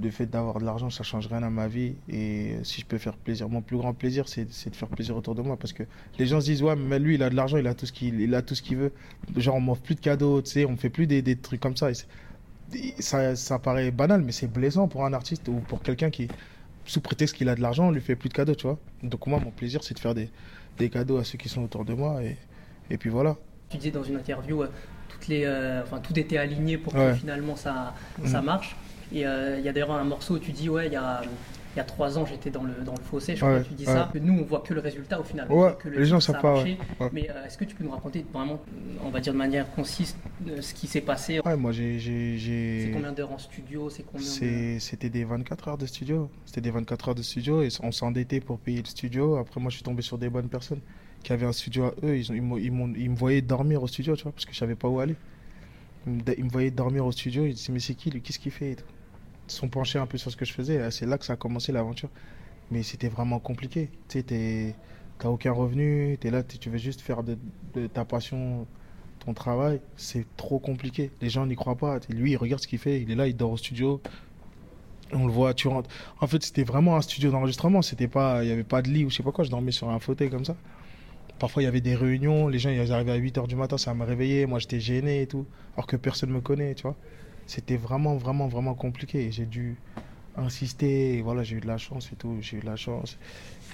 le 0.02 0.10
fait 0.10 0.26
d'avoir 0.26 0.58
de 0.58 0.64
l'argent, 0.64 0.90
ça 0.90 1.02
change 1.02 1.26
rien 1.28 1.42
à 1.42 1.50
ma 1.50 1.66
vie. 1.68 1.94
Et 2.10 2.56
si 2.62 2.80
je 2.82 2.86
peux 2.86 2.98
faire 2.98 3.16
plaisir, 3.16 3.48
mon 3.48 3.62
plus 3.62 3.76
grand 3.78 3.94
plaisir, 3.94 4.28
c'est 4.28 4.44
de 4.44 4.76
faire 4.76 4.88
plaisir 4.88 5.16
autour 5.16 5.34
de 5.34 5.42
moi. 5.42 5.56
Parce 5.56 5.72
que 5.72 5.82
les 6.18 6.26
gens 6.26 6.40
se 6.40 6.46
disent, 6.46 6.62
ouais, 6.62 6.76
mais 6.76 6.98
lui, 6.98 7.14
il 7.14 7.22
a 7.22 7.30
de 7.30 7.34
l'argent, 7.36 7.56
il 7.56 7.66
a 7.66 7.74
tout 7.74 7.86
ce 7.86 7.92
qu'il 7.92 8.20
il 8.20 8.34
a 8.34 8.42
tout 8.42 8.54
ce 8.54 8.62
qu'il 8.62 8.76
veut. 8.76 8.92
Genre, 9.36 9.54
on 9.56 9.60
m'offre 9.60 9.82
plus 9.82 9.94
de 9.94 10.00
cadeaux, 10.00 10.42
tu 10.42 10.50
sais, 10.50 10.64
on 10.66 10.76
fait 10.76 10.90
plus 10.90 11.06
des, 11.06 11.22
des 11.22 11.36
trucs 11.36 11.60
comme 11.60 11.76
ça. 11.76 11.88
Ça. 12.98 13.34
Ça 13.34 13.58
paraît 13.58 13.90
banal, 13.90 14.20
mais 14.22 14.32
c'est 14.32 14.46
blessant 14.46 14.88
pour 14.88 15.06
un 15.06 15.12
artiste 15.14 15.48
ou 15.48 15.54
pour 15.54 15.82
quelqu'un 15.82 16.10
qui, 16.10 16.28
sous 16.84 17.00
prétexte 17.00 17.34
qu'il 17.34 17.48
a 17.48 17.54
de 17.54 17.62
l'argent, 17.62 17.88
on 17.88 17.90
lui 17.90 18.00
fait 18.02 18.16
plus 18.16 18.28
de 18.28 18.34
cadeaux, 18.34 18.54
tu 18.54 18.66
vois. 18.66 18.78
Donc 19.02 19.26
moi, 19.26 19.40
mon 19.42 19.50
plaisir, 19.50 19.82
c'est 19.82 19.94
de 19.94 19.98
faire 19.98 20.14
des, 20.14 20.28
des 20.76 20.90
cadeaux 20.90 21.16
à 21.16 21.24
ceux 21.24 21.38
qui 21.38 21.48
sont 21.48 21.62
autour 21.62 21.86
de 21.86 21.94
moi. 21.94 22.22
Et, 22.22 22.36
et 22.90 22.98
puis 22.98 23.08
voilà. 23.08 23.36
Tu 23.70 23.78
disais 23.78 23.90
dans 23.90 24.02
une 24.02 24.16
interview, 24.16 24.62
euh, 24.62 24.68
toutes 25.08 25.28
les, 25.28 25.44
euh, 25.44 25.82
enfin, 25.82 25.98
tout 26.00 26.18
était 26.18 26.36
aligné 26.36 26.76
pour 26.76 26.94
Ouais. 26.94 27.12
que 27.12 27.14
finalement 27.18 27.56
ça, 27.56 27.94
ça 28.26 28.40
Mhm. 28.40 28.44
marche. 28.44 28.76
Et 29.12 29.26
euh, 29.26 29.58
il 29.58 29.64
y 29.64 29.68
a 29.68 29.72
d'ailleurs 29.72 29.92
un 29.92 30.04
morceau 30.04 30.34
où 30.34 30.38
tu 30.38 30.52
dis, 30.52 30.68
ouais, 30.68 30.86
il 30.86 30.92
y 30.92 30.96
a, 30.96 31.22
il 31.74 31.78
y 31.78 31.80
a 31.80 31.84
trois 31.84 32.18
ans 32.18 32.26
j'étais 32.26 32.50
dans 32.50 32.62
le, 32.64 32.72
dans 32.84 32.94
le 32.94 33.02
fossé, 33.02 33.36
je 33.36 33.40
crois 33.40 33.54
Ouais, 33.54 33.62
que 33.62 33.68
tu 33.68 33.74
dis 33.74 33.86
ouais. 33.86 33.92
ça. 33.92 34.10
Que 34.12 34.18
nous 34.18 34.32
on 34.40 34.42
voit 34.44 34.60
que 34.60 34.74
le 34.74 34.80
résultat 34.80 35.18
au 35.20 35.22
final. 35.22 35.48
Ouais, 35.48 35.54
voit 35.54 35.72
que 35.72 35.88
le 35.88 35.98
les 35.98 36.04
gens 36.06 36.18
savent 36.20 36.40
pas, 36.40 36.54
marché. 36.54 36.78
Mais 37.12 37.30
euh, 37.30 37.44
est-ce 37.46 37.56
que 37.56 37.64
tu 37.64 37.74
peux 37.74 37.84
nous 37.84 37.90
raconter 37.90 38.24
vraiment, 38.32 38.60
on 39.04 39.10
va 39.10 39.20
dire 39.20 39.32
de 39.32 39.38
manière 39.38 39.70
concise, 39.72 40.16
euh, 40.48 40.60
ce 40.60 40.74
qui 40.74 40.86
s'est 40.86 41.00
passé? 41.00 41.40
Ouais, 41.44 41.56
moi, 41.56 41.72
j'ai. 41.72 41.98
C'est 42.84 42.90
combien 42.92 43.12
d'heures 43.12 43.32
en 43.32 43.38
studio? 43.38 43.88
Combien 44.12 44.26
de- 44.26 44.78
C'était 44.78 45.08
des 45.10 45.24
24 45.24 45.68
heures 45.68 45.78
de 45.78 45.86
studio. 45.86 46.30
C'était 46.44 46.60
des 46.62 46.70
24 46.70 47.08
heures 47.10 47.14
de 47.14 47.22
studio 47.22 47.62
et 47.62 47.68
on 47.82 47.92
s'endettait 47.92 48.40
pour 48.40 48.58
payer 48.58 48.80
le 48.80 48.86
studio. 48.86 49.36
Après, 49.36 49.60
moi, 49.60 49.70
je 49.70 49.76
suis 49.76 49.84
tombé 49.84 50.02
sur 50.02 50.18
des 50.18 50.28
bonnes 50.28 50.48
personnes 50.48 50.80
qui 51.22 51.32
avaient 51.32 51.46
un 51.46 51.52
studio 51.52 51.84
à 51.84 51.94
eux. 52.04 52.16
Ils, 52.16 52.30
ont, 52.30 52.34
ils, 52.34 52.72
m'ont- 52.72 52.92
ils, 52.94 53.10
me 53.10 53.16
voyaient 53.16 53.40
dormir 53.42 53.82
au 53.82 53.86
studio, 53.86 54.16
tu 54.16 54.24
vois, 54.24 54.32
parce 54.32 54.44
que 54.44 54.52
je 54.52 54.58
savais 54.58 54.74
pas 54.76 54.88
où 54.88 55.00
aller. 55.00 55.16
Ils 56.06 56.12
me, 56.12 56.20
ils 56.38 56.44
me 56.44 56.50
voyaient 56.50 56.70
dormir 56.70 57.04
au 57.06 57.12
studio. 57.12 57.44
Ils 57.46 57.54
disaient, 57.54 57.72
mais 57.72 57.80
c'est 57.80 57.94
qui 57.94 58.10
lui? 58.10 58.20
Qu'est-ce 58.20 58.38
qu'il 58.38 58.52
fait 58.52 58.72
et 58.72 58.76
tout? 58.76 58.84
Sont 59.48 59.68
penchés 59.68 59.98
un 59.98 60.06
peu 60.06 60.18
sur 60.18 60.30
ce 60.30 60.36
que 60.36 60.44
je 60.44 60.52
faisais. 60.52 60.90
C'est 60.90 61.06
là 61.06 61.18
que 61.18 61.24
ça 61.24 61.34
a 61.34 61.36
commencé 61.36 61.72
l'aventure. 61.72 62.10
Mais 62.70 62.82
c'était 62.82 63.08
vraiment 63.08 63.38
compliqué. 63.38 63.90
Tu 64.08 64.20
sais, 64.20 64.74
t'as 65.18 65.28
aucun 65.28 65.52
revenu. 65.52 66.18
Es 66.22 66.30
là, 66.30 66.42
tu 66.42 66.70
veux 66.70 66.78
juste 66.78 67.00
faire 67.00 67.22
de, 67.22 67.36
ta 67.92 68.04
passion 68.04 68.66
ton 69.24 69.34
travail. 69.34 69.80
C'est 69.96 70.26
trop 70.36 70.58
compliqué. 70.58 71.10
Les 71.20 71.30
gens 71.30 71.46
n'y 71.46 71.56
croient 71.56 71.76
pas. 71.76 71.98
Lui, 72.08 72.32
il 72.32 72.36
regarde 72.36 72.62
ce 72.62 72.68
qu'il 72.68 72.78
fait. 72.78 73.00
Il 73.00 73.10
est 73.10 73.14
là, 73.14 73.26
il 73.26 73.36
dort 73.36 73.52
au 73.52 73.56
studio. 73.56 74.00
On 75.12 75.26
le 75.26 75.32
voit, 75.32 75.54
tu 75.54 75.68
rentres. 75.68 75.88
En 76.20 76.26
fait, 76.26 76.42
c'était 76.42 76.64
vraiment 76.64 76.96
un 76.96 77.00
studio 77.00 77.30
d'enregistrement. 77.30 77.80
C'était 77.82 78.08
pas, 78.08 78.44
il 78.44 78.48
y 78.48 78.52
avait 78.52 78.64
pas 78.64 78.82
de 78.82 78.90
lit 78.90 79.04
ou 79.04 79.10
je 79.10 79.16
sais 79.16 79.22
pas 79.22 79.32
quoi. 79.32 79.44
Je 79.44 79.50
dormais 79.50 79.72
sur 79.72 79.88
un 79.88 79.98
fauteuil 79.98 80.30
comme 80.30 80.44
ça. 80.44 80.54
Parfois, 81.38 81.62
il 81.62 81.66
y 81.66 81.68
avait 81.68 81.80
des 81.80 81.94
réunions. 81.94 82.48
Les 82.48 82.58
gens, 82.58 82.70
ils 82.70 82.92
arrivaient 82.92 83.12
à 83.12 83.16
8 83.16 83.38
heures 83.38 83.46
du 83.46 83.56
matin, 83.56 83.78
ça 83.78 83.94
me 83.94 84.04
réveillait. 84.04 84.46
Moi, 84.46 84.58
j'étais 84.58 84.80
gêné 84.80 85.22
et 85.22 85.26
tout. 85.26 85.46
Alors 85.74 85.86
que 85.86 85.96
personne 85.96 86.30
me 86.30 86.40
connaît, 86.40 86.74
tu 86.74 86.82
vois. 86.82 86.96
C'était 87.48 87.78
vraiment, 87.78 88.16
vraiment, 88.16 88.46
vraiment 88.46 88.74
compliqué. 88.74 89.32
J'ai 89.32 89.46
dû 89.46 89.76
insister. 90.36 91.16
Et 91.16 91.22
voilà, 91.22 91.42
j'ai 91.42 91.56
eu 91.56 91.60
de 91.60 91.66
la 91.66 91.78
chance 91.78 92.10
et 92.12 92.16
tout. 92.16 92.36
J'ai 92.40 92.58
eu 92.58 92.60
de 92.60 92.66
la 92.66 92.76
chance. 92.76 93.18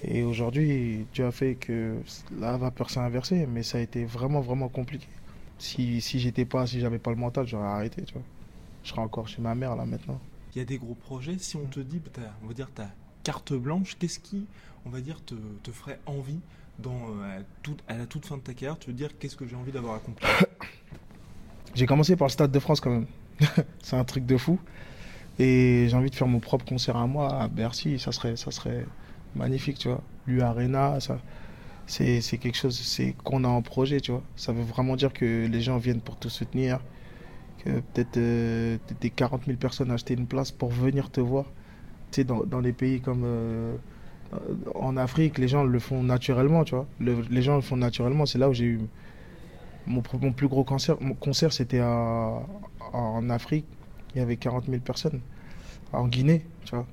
Et 0.03 0.23
aujourd'hui, 0.23 1.07
Dieu 1.13 1.27
a 1.27 1.33
fait 1.33 1.57
que 1.57 1.97
la 2.39 2.57
vapeur 2.57 2.89
s'est 2.89 3.01
inversée. 3.01 3.47
Mais 3.47 3.65
ça 3.65 3.79
a 3.79 3.81
été 3.81 4.05
vraiment, 4.05 4.41
vraiment 4.41 4.69
compliqué. 4.69 5.09
Si, 5.59 6.01
si 6.01 6.21
j'étais 6.21 6.45
pas, 6.45 6.67
si 6.69 6.79
j'avais 6.79 7.01
pas 7.01 7.11
le 7.11 7.17
mental, 7.17 7.49
j'aurais 7.49 7.67
arrêté, 7.67 8.03
tu 8.03 8.15
vois. 8.15 8.23
Je 8.85 8.91
serais 8.91 9.01
encore 9.01 9.27
chez 9.27 9.43
ma 9.43 9.57
mère 9.57 9.75
là 9.75 9.85
maintenant. 9.85 10.21
Il 10.55 10.59
y 10.59 10.63
a 10.63 10.65
des 10.65 10.79
gros 10.79 10.95
projets. 10.95 11.37
Si 11.39 11.57
on 11.57 11.65
te 11.65 11.81
dit, 11.81 12.01
bah, 12.17 12.23
on 12.45 12.47
va 12.47 12.55
dire, 12.55 12.71
ta 12.73 12.89
carte 13.25 13.55
blanche, 13.55 13.97
qu'est-ce 13.99 14.21
qui, 14.21 14.47
on 14.87 14.91
va 14.91 15.01
dire, 15.01 15.25
te, 15.25 15.35
te 15.65 15.73
ferait 15.73 15.99
envie 16.07 16.39
dans, 16.79 17.09
euh, 17.23 17.41
à 17.89 17.97
la 17.97 18.07
toute 18.07 18.27
fin 18.27 18.37
de 18.37 18.43
ta 18.43 18.55
carrière? 18.55 18.79
Tu 18.79 18.91
veux 18.91 18.97
dire, 18.97 19.19
qu'est-ce 19.19 19.37
que 19.37 19.49
j'ai 19.49 19.57
envie 19.57 19.73
d'avoir 19.73 19.97
accompli? 19.97 20.25
J'ai 21.75 21.87
commencé 21.87 22.15
par 22.15 22.29
le 22.29 22.31
Stade 22.31 22.53
de 22.53 22.59
France 22.61 22.81
quand 22.81 22.91
même. 22.91 23.07
c'est 23.83 23.97
un 23.97 24.05
truc 24.05 24.27
de 24.27 24.37
fou. 24.37 24.59
Et 25.39 25.87
j'ai 25.89 25.97
envie 25.97 26.11
de 26.11 26.17
faire 26.17 26.29
mon 26.29 26.41
propre 26.41 26.65
concert 26.65 26.97
à 26.97 27.07
moi 27.07 27.43
à 27.43 27.49
Bercy. 27.49 27.99
Ça 27.99 28.13
serait, 28.13 28.37
magnifique, 29.37 29.79
tu 29.79 29.89
vois. 29.89 30.03
Arena, 30.43 30.99
c'est, 31.87 32.21
quelque 32.39 32.57
chose 32.57 32.79
c'est 32.79 33.15
qu'on 33.25 33.45
a 33.45 33.49
en 33.49 33.63
projet, 33.63 34.01
tu 34.01 34.13
vois. 34.13 34.23
Ça 34.37 34.53
veut 34.53 34.63
vraiment 34.65 34.97
dire 34.97 35.13
que 35.13 35.47
les 35.47 35.61
gens 35.61 35.79
viennent 35.79 36.01
pour 36.03 36.19
te 36.19 36.29
soutenir. 36.29 36.81
que 37.65 37.81
peut-être 37.81 38.19
euh, 38.19 38.79
des 39.01 39.11
40 39.11 39.47
000 39.47 39.59
personnes 39.59 39.91
achetaient 39.93 40.15
une 40.15 40.27
place 40.29 40.53
pour 40.53 40.71
venir 40.71 41.11
te 41.11 41.21
voir. 41.21 41.47
Tu 42.13 42.25
dans, 42.25 42.45
dans 42.45 42.61
les 42.61 42.73
pays 42.75 43.01
comme 43.01 43.23
euh, 43.25 43.77
en 44.75 44.97
Afrique, 44.97 45.39
les 45.39 45.49
gens 45.49 45.65
le 45.65 45.79
font 45.79 46.03
naturellement, 46.03 46.65
les 47.01 47.43
gens 47.43 47.57
le 47.57 47.63
font 47.63 47.77
naturellement. 47.77 48.27
C'est 48.27 48.39
là 48.39 48.49
où 48.49 48.55
j'ai 48.55 48.65
eu 48.67 48.81
mon, 49.87 50.03
mon 50.21 50.33
plus 50.33 50.49
gros 50.49 50.65
concert. 50.65 50.97
Mon 51.01 51.15
concert, 51.15 51.53
c'était 51.53 51.81
à- 51.81 52.41
en 52.95 53.29
Afrique. 53.31 53.67
Il 54.15 54.19
y 54.19 54.23
avait 54.23 54.37
40 54.37 54.67
000 54.67 54.81
personnes. 54.81 55.21
En 55.93 56.07
Guinée, 56.09 56.45
tu 56.65 56.75
vois. 56.75 56.87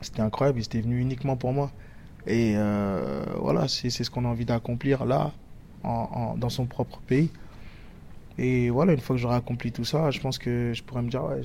C'était 0.00 0.20
incroyable. 0.22 0.58
Ils 0.60 0.64
étaient 0.64 0.80
venus 0.80 1.02
uniquement 1.02 1.36
pour 1.36 1.52
moi. 1.52 1.70
Et 2.26 2.54
euh, 2.56 3.24
voilà, 3.40 3.68
c'est 3.68 3.90
ce 3.90 4.10
qu'on 4.10 4.24
a 4.24 4.28
envie 4.28 4.44
d'accomplir 4.44 5.04
là, 5.04 5.32
en- 5.84 6.08
en- 6.12 6.36
dans 6.36 6.48
son 6.50 6.66
propre 6.66 7.00
pays. 7.06 7.30
Et 8.38 8.68
voilà, 8.68 8.92
une 8.92 9.00
fois 9.00 9.16
que 9.16 9.22
j'aurai 9.22 9.36
accompli 9.36 9.72
tout 9.72 9.84
ça, 9.86 10.10
je 10.10 10.20
pense 10.20 10.36
que 10.38 10.72
je 10.74 10.82
pourrais 10.82 11.00
me 11.02 11.08
dire, 11.08 11.24
ouais, 11.24 11.40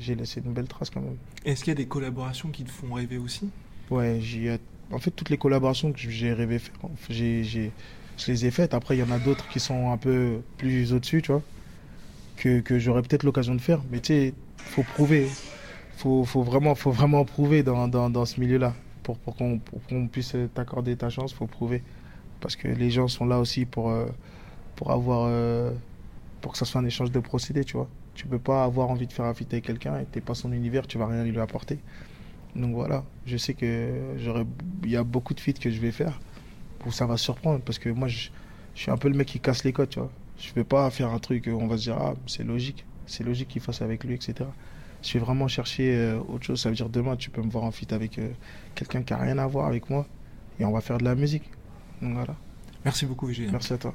j'ai 0.00 0.14
laissé 0.16 0.42
une 0.44 0.52
belle 0.52 0.66
trace 0.66 0.90
quand 0.90 1.00
même. 1.00 1.16
Est-ce 1.44 1.62
qu'il 1.62 1.70
y 1.70 1.76
a 1.76 1.76
des 1.76 1.86
collaborations 1.86 2.48
qui 2.48 2.64
te 2.64 2.70
font 2.72 2.92
rêver 2.94 3.18
aussi? 3.18 3.48
Ouais, 3.90 4.20
en 4.92 4.98
fait, 4.98 5.10
toutes 5.12 5.30
les 5.30 5.38
collaborations 5.38 5.92
que 5.92 5.98
j'ai 5.98 6.32
rêvé 6.32 6.58
faire, 6.58 6.74
j'ai, 7.08 7.44
j'ai, 7.44 7.70
je 8.18 8.32
les 8.32 8.46
ai 8.46 8.50
faites. 8.50 8.74
Après, 8.74 8.96
il 8.96 9.00
y 9.00 9.02
en 9.04 9.10
a 9.12 9.18
d'autres 9.18 9.46
qui 9.48 9.60
sont 9.60 9.92
un 9.92 9.96
peu 9.96 10.40
plus 10.58 10.92
au-dessus, 10.92 11.22
tu 11.22 11.30
vois, 11.30 11.42
que, 12.36 12.60
que 12.60 12.78
j'aurais 12.78 13.02
peut-être 13.02 13.22
l'occasion 13.24 13.54
de 13.54 13.60
faire. 13.60 13.80
Mais 13.90 14.00
tu 14.00 14.12
sais, 14.12 14.34
faut 14.56 14.82
prouver. 14.82 15.28
Faut, 15.96 16.24
faut 16.24 16.42
vraiment, 16.42 16.74
faut 16.74 16.90
vraiment 16.90 17.24
prouver 17.24 17.62
dans, 17.62 17.88
dans, 17.88 18.10
dans 18.10 18.24
ce 18.24 18.40
milieu-là. 18.40 18.74
Pour, 19.02 19.18
pour 19.18 19.36
qu'on, 19.36 19.60
qu'on 19.88 20.08
puisse 20.08 20.34
t'accorder 20.54 20.96
ta 20.96 21.10
chance, 21.10 21.32
faut 21.32 21.46
prouver. 21.46 21.82
Parce 22.40 22.56
que 22.56 22.68
les 22.68 22.90
gens 22.90 23.08
sont 23.08 23.24
là 23.24 23.38
aussi 23.38 23.64
pour, 23.64 23.90
euh, 23.90 24.06
pour 24.74 24.90
avoir, 24.90 25.26
euh, 25.28 25.72
pour 26.40 26.52
que 26.52 26.58
ça 26.58 26.64
soit 26.64 26.80
un 26.80 26.84
échange 26.84 27.10
de 27.10 27.20
procédés, 27.20 27.64
tu 27.64 27.76
vois. 27.76 27.88
Tu 28.14 28.26
peux 28.26 28.38
pas 28.38 28.64
avoir 28.64 28.90
envie 28.90 29.06
de 29.06 29.12
faire 29.12 29.26
un 29.26 29.34
feat 29.34 29.52
avec 29.52 29.64
quelqu'un 29.64 30.00
et 30.00 30.04
t'es 30.06 30.20
pas 30.20 30.34
son 30.34 30.52
univers, 30.52 30.86
tu 30.86 30.98
vas 30.98 31.06
rien 31.06 31.24
lui 31.24 31.38
apporter. 31.38 31.78
Donc 32.54 32.74
voilà, 32.74 33.04
je 33.26 33.36
sais 33.36 33.52
que 33.54 33.90
il 34.84 34.90
y 34.90 34.96
a 34.96 35.04
beaucoup 35.04 35.34
de 35.34 35.40
feats 35.40 35.52
que 35.60 35.70
je 35.70 35.78
vais 35.78 35.92
faire 35.92 36.18
où 36.86 36.92
ça 36.92 37.04
va 37.04 37.16
surprendre 37.18 37.60
parce 37.60 37.78
que 37.78 37.90
moi 37.90 38.08
je, 38.08 38.30
je 38.74 38.80
suis 38.80 38.90
un 38.90 38.96
peu 38.96 39.08
le 39.08 39.16
mec 39.16 39.28
qui 39.28 39.40
casse 39.40 39.64
les 39.64 39.72
codes, 39.72 39.90
tu 39.90 39.98
vois. 39.98 40.10
Je 40.38 40.52
vais 40.54 40.64
pas 40.64 40.90
faire 40.90 41.10
un 41.10 41.18
truc 41.18 41.46
où 41.46 41.50
on 41.58 41.66
va 41.66 41.76
se 41.78 41.84
dire 41.84 41.96
ah 41.98 42.14
c'est 42.26 42.44
logique, 42.44 42.84
c'est 43.06 43.24
logique 43.24 43.48
qu'il 43.48 43.62
fasse 43.62 43.82
avec 43.82 44.04
lui, 44.04 44.14
etc. 44.14 44.34
Je 45.02 45.12
vais 45.14 45.18
vraiment 45.24 45.48
chercher 45.48 45.96
euh, 45.96 46.18
autre 46.28 46.44
chose. 46.44 46.60
Ça 46.60 46.68
veut 46.68 46.74
dire 46.74 46.88
demain 46.88 47.16
tu 47.16 47.30
peux 47.30 47.42
me 47.42 47.50
voir 47.50 47.64
en 47.64 47.70
feat 47.70 47.92
avec 47.92 48.18
euh, 48.18 48.28
quelqu'un 48.74 49.02
qui 49.02 49.12
a 49.14 49.18
rien 49.18 49.38
à 49.38 49.46
voir 49.46 49.66
avec 49.66 49.88
moi 49.90 50.06
et 50.58 50.64
on 50.64 50.72
va 50.72 50.80
faire 50.80 50.98
de 50.98 51.04
la 51.04 51.14
musique. 51.14 51.44
Donc 52.02 52.14
voilà, 52.14 52.34
Merci 52.84 53.06
beaucoup, 53.06 53.26
VG. 53.26 53.48
merci 53.50 53.72
à 53.72 53.78
toi. 53.78 53.94